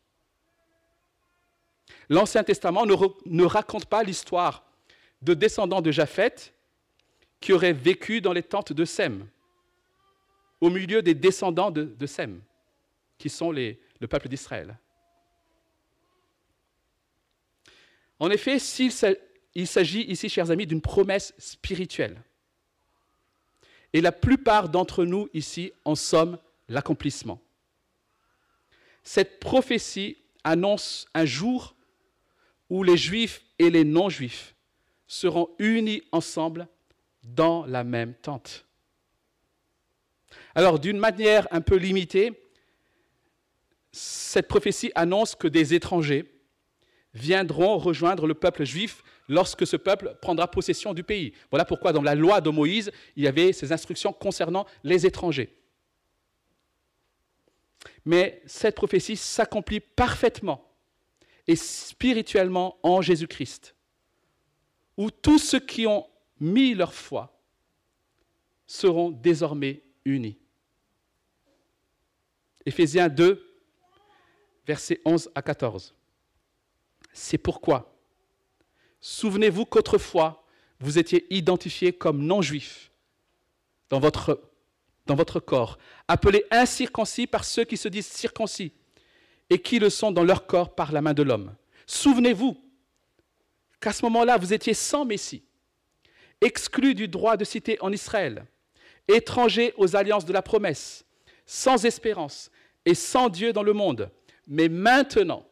L'Ancien 2.08 2.44
Testament 2.44 2.84
ne, 2.86 3.44
raconte 3.44 3.86
pas 3.86 4.02
l'histoire 4.02 4.64
de 5.22 5.34
descendants 5.34 5.80
de 5.80 5.90
Japheth 5.90 6.54
qui 7.40 7.52
auraient 7.52 7.72
vécu 7.72 8.20
dans 8.20 8.32
les 8.32 8.42
tentes 8.42 8.72
de 8.72 8.84
Sem, 8.84 9.26
au 10.60 10.70
milieu 10.70 11.02
des 11.02 11.14
descendants 11.14 11.70
de, 11.70 12.06
Sem, 12.06 12.40
qui 13.18 13.28
sont 13.28 13.50
le 13.50 14.06
peuple 14.08 14.28
d'Israël. 14.28 14.78
En 18.18 18.30
effet, 18.30 18.56
il 19.54 19.66
s'agit 19.66 20.02
ici, 20.02 20.28
chers 20.28 20.50
amis, 20.50 20.66
d'une 20.66 20.80
promesse 20.80 21.34
spirituelle. 21.38 22.22
Et 23.92 24.00
la 24.00 24.12
plupart 24.12 24.68
d'entre 24.68 25.04
nous 25.04 25.28
ici 25.34 25.72
en 25.84 25.94
sommes 25.94 26.38
l'accomplissement. 26.68 27.40
Cette 29.02 29.38
prophétie 29.38 30.16
annonce 30.42 31.06
un 31.14 31.24
jour 31.24 31.73
où 32.70 32.82
les 32.82 32.96
juifs 32.96 33.42
et 33.58 33.70
les 33.70 33.84
non-juifs 33.84 34.54
seront 35.06 35.50
unis 35.58 36.02
ensemble 36.12 36.68
dans 37.22 37.64
la 37.66 37.84
même 37.84 38.14
tente. 38.14 38.66
Alors, 40.54 40.78
d'une 40.78 40.98
manière 40.98 41.46
un 41.50 41.60
peu 41.60 41.76
limitée, 41.76 42.32
cette 43.92 44.48
prophétie 44.48 44.90
annonce 44.94 45.34
que 45.34 45.46
des 45.46 45.74
étrangers 45.74 46.30
viendront 47.12 47.78
rejoindre 47.78 48.26
le 48.26 48.34
peuple 48.34 48.64
juif 48.64 49.02
lorsque 49.28 49.66
ce 49.66 49.76
peuple 49.76 50.16
prendra 50.20 50.50
possession 50.50 50.92
du 50.94 51.04
pays. 51.04 51.32
Voilà 51.50 51.64
pourquoi 51.64 51.92
dans 51.92 52.02
la 52.02 52.14
loi 52.14 52.40
de 52.40 52.50
Moïse, 52.50 52.90
il 53.16 53.24
y 53.24 53.28
avait 53.28 53.52
ces 53.52 53.72
instructions 53.72 54.12
concernant 54.12 54.66
les 54.82 55.06
étrangers. 55.06 55.56
Mais 58.04 58.42
cette 58.46 58.74
prophétie 58.74 59.16
s'accomplit 59.16 59.80
parfaitement 59.80 60.73
et 61.46 61.56
spirituellement 61.56 62.78
en 62.82 63.02
Jésus-Christ, 63.02 63.74
où 64.96 65.10
tous 65.10 65.38
ceux 65.38 65.60
qui 65.60 65.86
ont 65.86 66.06
mis 66.40 66.74
leur 66.74 66.94
foi 66.94 67.38
seront 68.66 69.10
désormais 69.10 69.82
unis. 70.04 70.38
Éphésiens 72.66 73.08
2, 73.08 73.44
versets 74.66 75.00
11 75.04 75.30
à 75.34 75.42
14. 75.42 75.94
C'est 77.12 77.38
pourquoi, 77.38 77.94
souvenez-vous 79.00 79.66
qu'autrefois, 79.66 80.44
vous 80.80 80.98
étiez 80.98 81.26
identifiés 81.34 81.92
comme 81.92 82.24
non-juifs 82.24 82.90
dans 83.90 84.00
votre, 84.00 84.50
dans 85.06 85.14
votre 85.14 85.40
corps, 85.40 85.78
appelés 86.08 86.44
incirconcis 86.50 87.26
par 87.26 87.44
ceux 87.44 87.64
qui 87.64 87.76
se 87.76 87.88
disent 87.88 88.06
circoncis 88.06 88.72
et 89.50 89.58
qui 89.58 89.78
le 89.78 89.90
sont 89.90 90.12
dans 90.12 90.24
leur 90.24 90.46
corps 90.46 90.74
par 90.74 90.92
la 90.92 91.02
main 91.02 91.14
de 91.14 91.22
l'homme. 91.22 91.54
Souvenez-vous 91.86 92.56
qu'à 93.80 93.92
ce 93.92 94.04
moment-là, 94.06 94.38
vous 94.38 94.52
étiez 94.52 94.74
sans 94.74 95.04
Messie, 95.04 95.44
exclus 96.40 96.94
du 96.94 97.08
droit 97.08 97.36
de 97.36 97.44
cité 97.44 97.78
en 97.80 97.92
Israël, 97.92 98.46
étrangers 99.08 99.74
aux 99.76 99.96
alliances 99.96 100.24
de 100.24 100.32
la 100.32 100.42
promesse, 100.42 101.04
sans 101.46 101.84
espérance 101.84 102.50
et 102.86 102.94
sans 102.94 103.28
Dieu 103.28 103.52
dans 103.52 103.62
le 103.62 103.72
monde. 103.72 104.10
Mais 104.46 104.68
maintenant, 104.68 105.46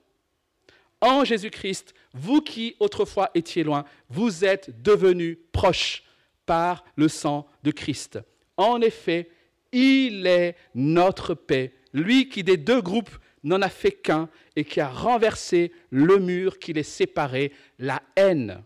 en 1.01 1.25
Jésus-Christ, 1.25 1.95
vous 2.15 2.41
qui 2.41 2.77
autrefois 2.79 3.31
étiez 3.35 3.65
loin, 3.65 3.85
vous 4.09 4.45
êtes 4.45 4.83
devenus 4.83 5.39
proches 5.53 6.05
par 6.47 6.85
le 6.97 7.09
sang 7.09 7.47
de 7.63 7.71
Christ. 7.71 8.19
En 8.57 8.81
effet, 8.81 9.31
il 9.73 10.27
est 10.27 10.57
notre 10.75 11.35
paix, 11.35 11.75
lui 11.93 12.29
qui 12.29 12.45
des 12.45 12.57
deux 12.57 12.81
groupes 12.81 13.11
n'en 13.45 13.63
a 13.63 13.69
fait 13.69 13.93
qu'un 13.93 14.29
et 14.57 14.65
qui 14.65 14.81
a 14.81 14.89
renversé 14.89 15.73
le 15.91 16.19
mur 16.19 16.59
qui 16.59 16.73
les 16.73 16.83
séparait, 16.83 17.53
la 17.79 18.03
haine. 18.17 18.63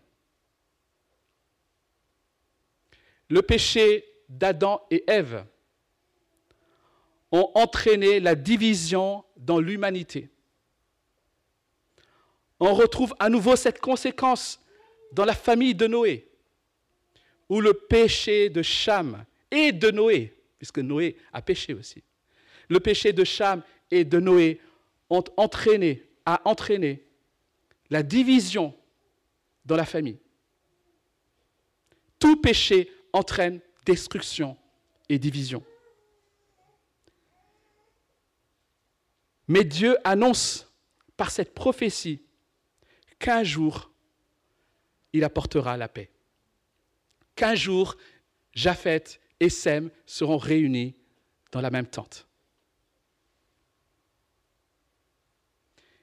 Le 3.29 3.41
péché 3.41 4.05
d'Adam 4.29 4.85
et 4.89 5.03
Ève 5.07 5.45
ont 7.31 7.51
entraîné 7.55 8.19
la 8.19 8.35
division 8.35 9.23
dans 9.35 9.59
l'humanité. 9.59 10.29
On 12.59 12.73
retrouve 12.73 13.13
à 13.19 13.29
nouveau 13.29 13.55
cette 13.55 13.79
conséquence 13.79 14.59
dans 15.11 15.25
la 15.25 15.35
famille 15.35 15.75
de 15.75 15.87
Noé, 15.87 16.27
où 17.49 17.61
le 17.61 17.73
péché 17.73 18.49
de 18.49 18.61
Cham 18.61 19.25
et 19.51 19.71
de 19.71 19.91
Noé, 19.91 20.33
puisque 20.57 20.79
Noé 20.79 21.17
a 21.33 21.41
péché 21.41 21.73
aussi, 21.73 22.03
le 22.69 22.79
péché 22.79 23.13
de 23.13 23.23
Cham 23.23 23.61
et 23.91 24.03
de 24.03 24.19
Noé 24.19 24.59
ont 25.09 25.23
entraîné, 25.37 26.03
a 26.25 26.41
entraîné 26.45 27.03
la 27.89 28.03
division 28.03 28.75
dans 29.65 29.75
la 29.75 29.85
famille. 29.85 30.19
Tout 32.19 32.41
péché 32.41 32.91
entraîne 33.13 33.61
destruction 33.85 34.57
et 35.09 35.19
division. 35.19 35.63
Mais 39.47 39.63
Dieu 39.63 39.97
annonce 40.03 40.69
par 41.15 41.31
cette 41.31 41.53
prophétie 41.53 42.21
qu'un 43.19 43.43
jour, 43.43 43.91
il 45.13 45.23
apportera 45.23 45.77
la 45.77 45.87
paix. 45.87 46.11
Qu'un 47.35 47.55
jour, 47.55 47.95
Japheth 48.53 49.21
et 49.39 49.49
Sem 49.49 49.89
seront 50.05 50.37
réunis 50.37 50.95
dans 51.51 51.61
la 51.61 51.69
même 51.69 51.87
tente. 51.87 52.26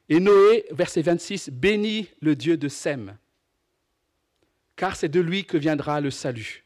Et 0.09 0.21
Noé, 0.21 0.67
verset 0.71 1.03
26, 1.03 1.51
bénit 1.51 2.09
le 2.21 2.37
Dieu 2.37 2.57
de 2.57 2.69
Sem, 2.69 3.17
car 4.77 4.97
c'est 4.97 5.09
de 5.09 5.21
lui 5.21 5.45
que 5.45 5.57
viendra 5.57 6.01
le 6.01 6.11
salut. 6.11 6.65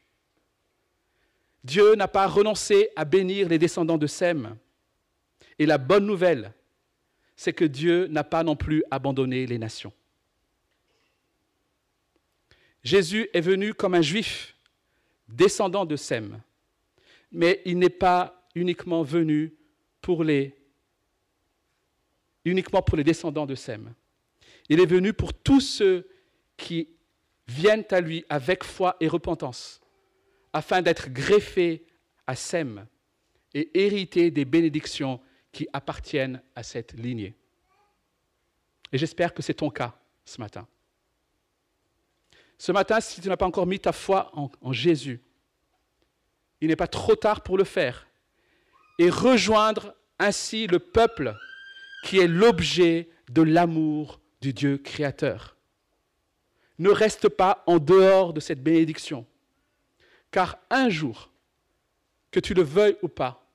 Dieu 1.63 1.95
n'a 1.95 2.07
pas 2.07 2.27
renoncé 2.27 2.89
à 2.95 3.05
bénir 3.05 3.47
les 3.49 3.59
descendants 3.59 3.97
de 3.97 4.07
Sem. 4.07 4.57
Et 5.57 5.65
la 5.65 5.77
bonne 5.77 6.05
nouvelle, 6.05 6.53
c'est 7.35 7.53
que 7.53 7.65
Dieu 7.65 8.07
n'a 8.07 8.23
pas 8.23 8.43
non 8.43 8.55
plus 8.55 8.83
abandonné 8.91 9.45
les 9.45 9.57
nations. 9.57 9.93
Jésus 12.83 13.29
est 13.33 13.41
venu 13.41 13.73
comme 13.73 13.93
un 13.93 14.01
juif, 14.01 14.55
descendant 15.27 15.85
de 15.85 15.95
Sem, 15.95 16.41
mais 17.31 17.61
il 17.65 17.77
n'est 17.77 17.89
pas 17.89 18.47
uniquement 18.55 19.03
venu 19.03 19.53
pour 20.01 20.23
les 20.23 20.55
uniquement 22.49 22.81
pour 22.81 22.97
les 22.97 23.03
descendants 23.03 23.45
de 23.45 23.55
Sem. 23.55 23.93
Il 24.69 24.79
est 24.79 24.85
venu 24.85 25.13
pour 25.13 25.33
tous 25.33 25.61
ceux 25.61 26.07
qui 26.57 26.89
viennent 27.47 27.85
à 27.91 28.01
lui 28.01 28.25
avec 28.29 28.63
foi 28.63 28.95
et 28.99 29.07
repentance, 29.07 29.81
afin 30.53 30.81
d'être 30.81 31.09
greffés 31.09 31.85
à 32.27 32.35
Sem 32.35 32.85
et 33.53 33.71
hériter 33.73 34.29
des 34.31 34.45
bénédictions 34.45 35.19
qui 35.51 35.67
appartiennent 35.73 36.41
à 36.55 36.63
cette 36.63 36.93
lignée. 36.93 37.35
Et 38.91 38.97
j'espère 38.97 39.33
que 39.33 39.41
c'est 39.41 39.55
ton 39.55 39.69
cas 39.69 39.97
ce 40.25 40.39
matin. 40.39 40.67
Ce 42.57 42.71
matin, 42.71 42.99
si 42.99 43.21
tu 43.21 43.29
n'as 43.29 43.37
pas 43.37 43.45
encore 43.45 43.65
mis 43.65 43.79
ta 43.79 43.91
foi 43.91 44.29
en, 44.33 44.51
en 44.61 44.73
Jésus, 44.73 45.21
il 46.61 46.67
n'est 46.67 46.75
pas 46.75 46.87
trop 46.87 47.15
tard 47.15 47.41
pour 47.41 47.57
le 47.57 47.63
faire 47.63 48.07
et 48.99 49.09
rejoindre 49.09 49.95
ainsi 50.19 50.67
le 50.67 50.79
peuple 50.79 51.35
qui 52.03 52.19
est 52.19 52.27
l'objet 52.27 53.09
de 53.29 53.41
l'amour 53.41 54.19
du 54.41 54.53
Dieu 54.53 54.77
créateur. 54.77 55.57
Ne 56.77 56.89
reste 56.89 57.29
pas 57.29 57.63
en 57.67 57.77
dehors 57.77 58.33
de 58.33 58.39
cette 58.39 58.63
bénédiction, 58.63 59.25
car 60.31 60.57
un 60.69 60.89
jour, 60.89 61.31
que 62.31 62.39
tu 62.39 62.53
le 62.53 62.61
veuilles 62.61 62.97
ou 63.01 63.07
pas, 63.07 63.45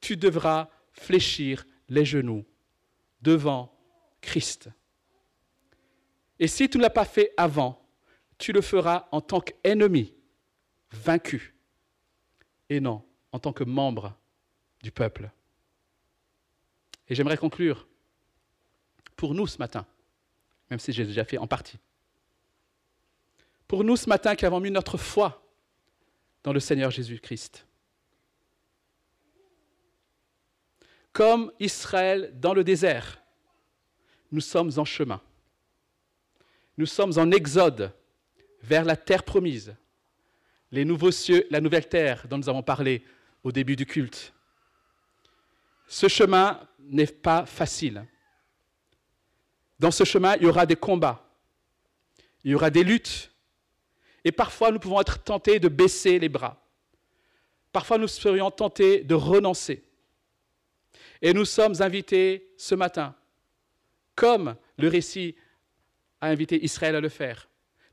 tu 0.00 0.16
devras 0.16 0.68
fléchir 0.92 1.66
les 1.88 2.04
genoux 2.04 2.44
devant 3.20 3.74
Christ. 4.20 4.68
Et 6.38 6.46
si 6.46 6.68
tu 6.68 6.78
ne 6.78 6.82
l'as 6.82 6.90
pas 6.90 7.04
fait 7.04 7.32
avant, 7.36 7.84
tu 8.36 8.52
le 8.52 8.60
feras 8.60 9.08
en 9.10 9.20
tant 9.20 9.40
qu'ennemi, 9.40 10.14
vaincu, 10.92 11.54
et 12.68 12.80
non 12.80 13.04
en 13.32 13.38
tant 13.38 13.52
que 13.52 13.64
membre 13.64 14.16
du 14.82 14.92
peuple. 14.92 15.30
Et 17.08 17.14
j'aimerais 17.14 17.36
conclure 17.36 17.87
pour 19.18 19.34
nous 19.34 19.48
ce 19.48 19.58
matin, 19.58 19.84
même 20.70 20.78
si 20.78 20.92
j'ai 20.92 21.04
déjà 21.04 21.24
fait 21.24 21.38
en 21.38 21.48
partie. 21.48 21.76
Pour 23.66 23.82
nous 23.82 23.96
ce 23.96 24.08
matin 24.08 24.36
qui 24.36 24.46
avons 24.46 24.60
mis 24.60 24.70
notre 24.70 24.96
foi 24.96 25.44
dans 26.44 26.52
le 26.52 26.60
Seigneur 26.60 26.92
Jésus-Christ. 26.92 27.66
Comme 31.12 31.52
Israël 31.58 32.32
dans 32.36 32.54
le 32.54 32.62
désert, 32.62 33.20
nous 34.30 34.40
sommes 34.40 34.70
en 34.76 34.84
chemin. 34.84 35.20
Nous 36.76 36.86
sommes 36.86 37.18
en 37.18 37.32
exode 37.32 37.92
vers 38.62 38.84
la 38.84 38.96
terre 38.96 39.24
promise, 39.24 39.74
les 40.70 40.84
nouveaux 40.84 41.10
cieux, 41.10 41.44
la 41.50 41.60
nouvelle 41.60 41.88
terre 41.88 42.28
dont 42.28 42.38
nous 42.38 42.48
avons 42.48 42.62
parlé 42.62 43.02
au 43.42 43.50
début 43.50 43.74
du 43.74 43.84
culte. 43.84 44.32
Ce 45.88 46.06
chemin 46.06 46.60
n'est 46.78 47.06
pas 47.06 47.46
facile. 47.46 48.06
Dans 49.78 49.90
ce 49.90 50.04
chemin, 50.04 50.36
il 50.36 50.44
y 50.44 50.46
aura 50.46 50.66
des 50.66 50.76
combats, 50.76 51.24
il 52.44 52.50
y 52.50 52.54
aura 52.54 52.70
des 52.70 52.84
luttes, 52.84 53.30
et 54.24 54.32
parfois 54.32 54.70
nous 54.70 54.78
pouvons 54.78 55.00
être 55.00 55.22
tentés 55.22 55.60
de 55.60 55.68
baisser 55.68 56.18
les 56.18 56.28
bras. 56.28 56.60
Parfois 57.72 57.98
nous 57.98 58.08
serions 58.08 58.50
tentés 58.50 59.04
de 59.04 59.14
renoncer. 59.14 59.84
Et 61.22 61.32
nous 61.32 61.44
sommes 61.44 61.80
invités 61.80 62.52
ce 62.56 62.74
matin, 62.74 63.14
comme 64.14 64.56
le 64.78 64.88
récit 64.88 65.36
a 66.20 66.28
invité 66.28 66.64
Israël 66.64 66.96
à 66.96 67.00
le 67.00 67.08
faire, 67.08 67.48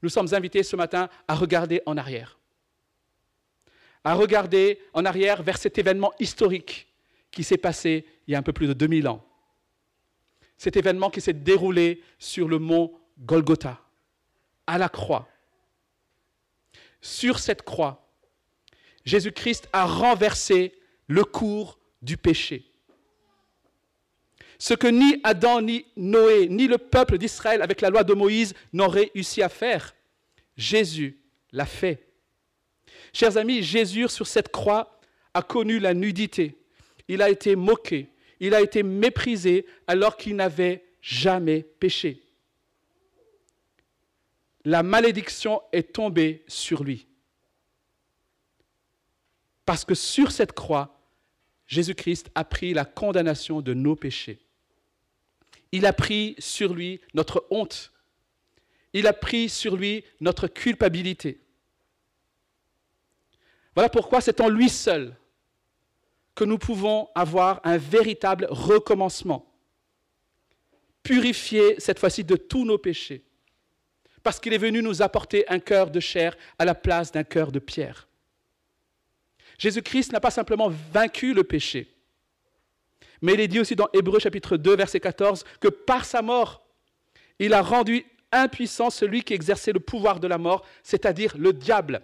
nous 0.05 0.09
sommes 0.09 0.33
invités 0.33 0.61
ce 0.61 0.75
matin 0.75 1.09
à 1.27 1.33
regarder 1.33 1.81
en 1.87 1.97
arrière. 1.97 2.37
À 4.03 4.13
regarder 4.13 4.79
en 4.93 5.03
arrière 5.03 5.41
vers 5.41 5.57
cet 5.57 5.79
événement 5.79 6.13
historique 6.19 6.87
qui 7.31 7.43
s'est 7.43 7.57
passé 7.57 8.05
il 8.27 8.31
y 8.31 8.35
a 8.35 8.37
un 8.37 8.43
peu 8.43 8.53
plus 8.53 8.67
de 8.67 8.73
2000 8.73 9.07
ans. 9.07 9.25
Cet 10.57 10.77
événement 10.77 11.09
qui 11.09 11.21
s'est 11.21 11.33
déroulé 11.33 12.01
sur 12.17 12.47
le 12.47 12.59
mont 12.59 12.93
Golgotha, 13.19 13.81
à 14.67 14.77
la 14.77 14.89
croix. 14.89 15.27
Sur 17.01 17.39
cette 17.39 17.63
croix, 17.63 18.09
Jésus-Christ 19.05 19.69
a 19.73 19.85
renversé 19.85 20.73
le 21.07 21.23
cours 21.23 21.79
du 22.01 22.17
péché. 22.17 22.71
Ce 24.57 24.73
que 24.73 24.87
ni 24.87 25.19
Adam, 25.23 25.61
ni 25.61 25.85
Noé, 25.95 26.47
ni 26.47 26.67
le 26.67 26.77
peuple 26.77 27.17
d'Israël 27.17 27.61
avec 27.61 27.81
la 27.81 27.89
loi 27.89 28.03
de 28.03 28.13
Moïse 28.13 28.53
n'auraient 28.73 29.11
réussi 29.13 29.41
à 29.41 29.49
faire, 29.49 29.93
Jésus 30.55 31.19
l'a 31.51 31.65
fait. 31.65 32.07
Chers 33.13 33.37
amis, 33.37 33.61
Jésus 33.61 34.07
sur 34.09 34.27
cette 34.27 34.51
croix 34.51 34.99
a 35.33 35.41
connu 35.41 35.79
la 35.79 35.93
nudité. 35.93 36.57
Il 37.07 37.21
a 37.21 37.29
été 37.29 37.55
moqué, 37.55 38.09
il 38.39 38.53
a 38.53 38.61
été 38.61 38.83
méprisé 38.83 39.65
alors 39.87 40.17
qu'il 40.17 40.35
n'avait 40.35 40.83
jamais 41.01 41.63
péché. 41.79 42.21
La 44.63 44.83
malédiction 44.83 45.61
est 45.71 45.93
tombée 45.93 46.43
sur 46.47 46.83
lui. 46.83 47.07
Parce 49.65 49.85
que 49.85 49.95
sur 49.95 50.31
cette 50.31 50.53
croix, 50.53 50.99
Jésus-Christ 51.67 52.29
a 52.35 52.43
pris 52.43 52.73
la 52.73 52.85
condamnation 52.85 53.61
de 53.61 53.73
nos 53.73 53.95
péchés. 53.95 54.39
Il 55.71 55.85
a 55.85 55.93
pris 55.93 56.35
sur 56.39 56.73
lui 56.73 57.01
notre 57.13 57.45
honte. 57.49 57.91
Il 58.93 59.07
a 59.07 59.13
pris 59.13 59.49
sur 59.49 59.75
lui 59.75 60.03
notre 60.21 60.47
culpabilité. 60.47 61.41
Voilà 63.73 63.89
pourquoi 63.89 64.21
c'est 64.21 64.39
en 64.41 64.47
lui 64.47 64.69
seul 64.69 65.15
que 66.35 66.43
nous 66.43 66.57
pouvons 66.57 67.09
avoir 67.15 67.61
un 67.63 67.77
véritable 67.77 68.47
recommencement. 68.49 69.51
Purifier 71.01 71.75
cette 71.79 71.99
fois-ci 71.99 72.23
de 72.23 72.35
tous 72.35 72.65
nos 72.65 72.77
péchés. 72.77 73.23
Parce 74.21 74.39
qu'il 74.39 74.53
est 74.53 74.59
venu 74.59 74.81
nous 74.81 75.01
apporter 75.01 75.47
un 75.49 75.59
cœur 75.59 75.89
de 75.89 75.99
chair 75.99 76.35
à 76.59 76.65
la 76.65 76.75
place 76.75 77.11
d'un 77.11 77.23
cœur 77.23 77.51
de 77.51 77.59
pierre. 77.59 78.07
Jésus-Christ 79.57 80.11
n'a 80.11 80.19
pas 80.19 80.31
simplement 80.31 80.69
vaincu 80.91 81.33
le 81.33 81.43
péché, 81.43 81.95
mais 83.21 83.33
il 83.33 83.39
est 83.39 83.47
dit 83.47 83.59
aussi 83.59 83.75
dans 83.75 83.87
Hébreu 83.93 84.19
chapitre 84.19 84.57
2, 84.57 84.75
verset 84.75 84.99
14, 84.99 85.45
que 85.59 85.67
par 85.67 86.05
sa 86.05 86.21
mort, 86.21 86.65
il 87.39 87.53
a 87.53 87.61
rendu 87.61 88.05
impuissant 88.31 88.89
celui 88.89 89.23
qui 89.23 89.33
exerçait 89.33 89.71
le 89.71 89.79
pouvoir 89.79 90.19
de 90.19 90.27
la 90.27 90.37
mort, 90.37 90.65
c'est-à-dire 90.83 91.35
le 91.37 91.53
diable. 91.53 92.01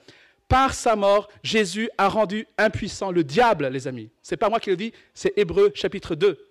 Par 0.52 0.74
sa 0.74 0.98
mort, 0.98 1.30
Jésus 1.44 1.90
a 1.98 2.10
rendu 2.10 2.46
impuissant 2.58 3.10
le 3.10 3.24
diable, 3.24 3.68
les 3.68 3.88
amis. 3.88 4.12
Ce 4.22 4.34
n'est 4.34 4.38
pas 4.38 4.50
moi 4.50 4.60
qui 4.60 4.70
le 4.70 4.76
dis, 4.76 4.92
c'est 5.14 5.32
Hébreu 5.38 5.72
chapitre 5.74 6.14
2. 6.14 6.46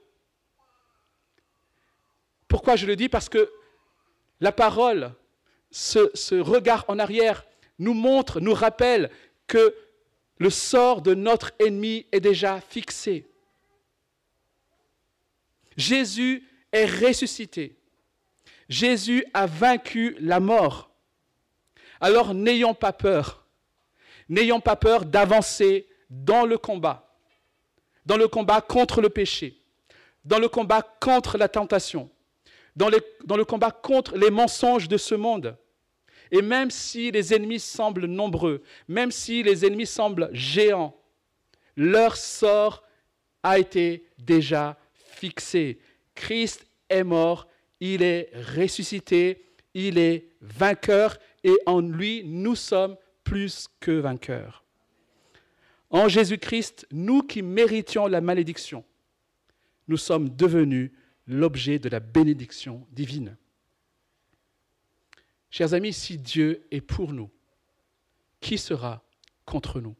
Pourquoi 2.49 2.77
je 2.77 2.87
le 2.87 2.97
dis? 2.97 3.11
Parce 3.11 3.29
que 3.29 3.53
la 4.41 4.53
parole, 4.53 5.13
ce, 5.71 6.11
ce 6.15 6.35
regard 6.35 6.87
en 6.89 6.99
arrière, 6.99 7.45
nous 7.79 7.93
montre, 7.93 8.41
nous 8.41 8.55
rappelle 8.55 9.11
que 9.47 9.75
le 10.39 10.49
sort 10.49 11.03
de 11.03 11.13
notre 11.13 11.53
ennemi 11.59 12.07
est 12.11 12.21
déjà 12.21 12.59
fixé. 12.63 13.29
Jésus 15.77 16.49
est 16.73 16.87
ressuscité. 16.87 17.77
Jésus 18.67 19.27
a 19.35 19.45
vaincu 19.45 20.17
la 20.21 20.41
mort. 20.41 20.91
Alors 22.01 22.33
n'ayons 22.33 22.73
pas 22.73 22.95
peur. 22.95 23.40
N'ayons 24.31 24.61
pas 24.61 24.77
peur 24.77 25.05
d'avancer 25.05 25.89
dans 26.09 26.47
le 26.47 26.57
combat. 26.57 27.13
Dans 28.07 28.17
le 28.17 28.29
combat 28.29 28.61
contre 28.61 29.01
le 29.01 29.11
péché. 29.11 29.61
Dans 30.25 30.39
le 30.39 30.49
combat 30.49 30.83
contre 31.01 31.37
la 31.37 31.49
tentation. 31.49 32.09
Dans 32.77 32.89
le, 32.89 33.45
combat 33.45 33.73
contre 33.73 34.17
les 34.17 34.31
mensonges 34.31 34.87
de 34.87 34.97
ce 34.97 35.17
monde. 35.17 35.57
Et 36.31 36.43
même 36.43 36.71
si 36.71 37.11
les 37.11 37.35
ennemis 37.35 37.59
semblent 37.59 38.07
nombreux, 38.07 38.63
même 38.87 39.11
si 39.11 39.43
les 39.43 39.67
ennemis 39.67 39.87
semblent 39.87 40.31
géants, 40.33 40.97
leur 41.77 42.17
sort 42.17 42.85
a 43.43 43.59
été 43.59 44.07
déjà 44.17 44.79
fixé. 44.95 45.81
Christ 46.15 46.65
est 46.89 47.03
mort, 47.03 47.49
il 47.81 48.05
est 48.05 48.31
ressuscité, 48.57 49.45
il 49.75 49.99
est 49.99 50.29
vainqueur 50.41 51.19
et 51.43 51.57
en 51.67 51.81
lui, 51.81 52.23
nous 52.25 52.55
sommes 52.55 52.97
plus 53.25 53.69
que 53.81 53.93
vainqueurs. 53.93 54.65
En 55.91 56.09
Jésus-Christ, 56.09 56.87
nous 56.93 57.23
qui 57.23 57.43
méritions 57.43 58.07
la 58.07 58.21
malédiction, 58.21 58.85
nous 59.89 59.97
sommes 59.97 60.29
devenus 60.29 60.93
l'objet 61.27 61.79
de 61.79 61.89
la 61.89 62.01
bénédiction 62.01 62.87
divine. 62.93 63.37
Chers 65.51 65.75
amis, 65.75 65.93
si 65.93 66.17
Dieu 66.17 66.67
est 66.71 66.81
pour 66.81 67.13
nous, 67.13 67.31
qui 68.41 68.57
sera 68.57 69.03
contre 69.45 69.81
nous? 69.81 69.97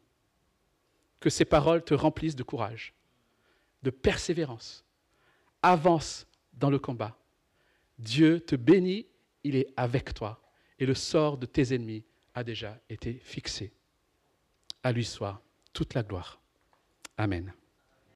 Que 1.19 1.29
ces 1.29 1.45
paroles 1.45 1.83
te 1.83 1.93
remplissent 1.93 2.37
de 2.37 2.43
courage, 2.43 2.93
de 3.83 3.89
persévérance. 3.91 4.85
Avance 5.61 6.25
dans 6.53 6.69
le 6.69 6.79
combat. 6.79 7.17
Dieu 7.99 8.39
te 8.39 8.55
bénit, 8.55 9.05
il 9.43 9.55
est 9.55 9.67
avec 9.77 10.13
toi, 10.13 10.41
et 10.79 10.85
le 10.85 10.95
sort 10.95 11.37
de 11.37 11.45
tes 11.45 11.75
ennemis 11.75 12.03
a 12.33 12.43
déjà 12.43 12.79
été 12.89 13.13
fixé. 13.23 13.73
À 14.83 14.91
lui 14.91 15.05
soit 15.05 15.41
toute 15.73 15.93
la 15.93 16.03
gloire. 16.03 16.41
Amen. 17.17 17.53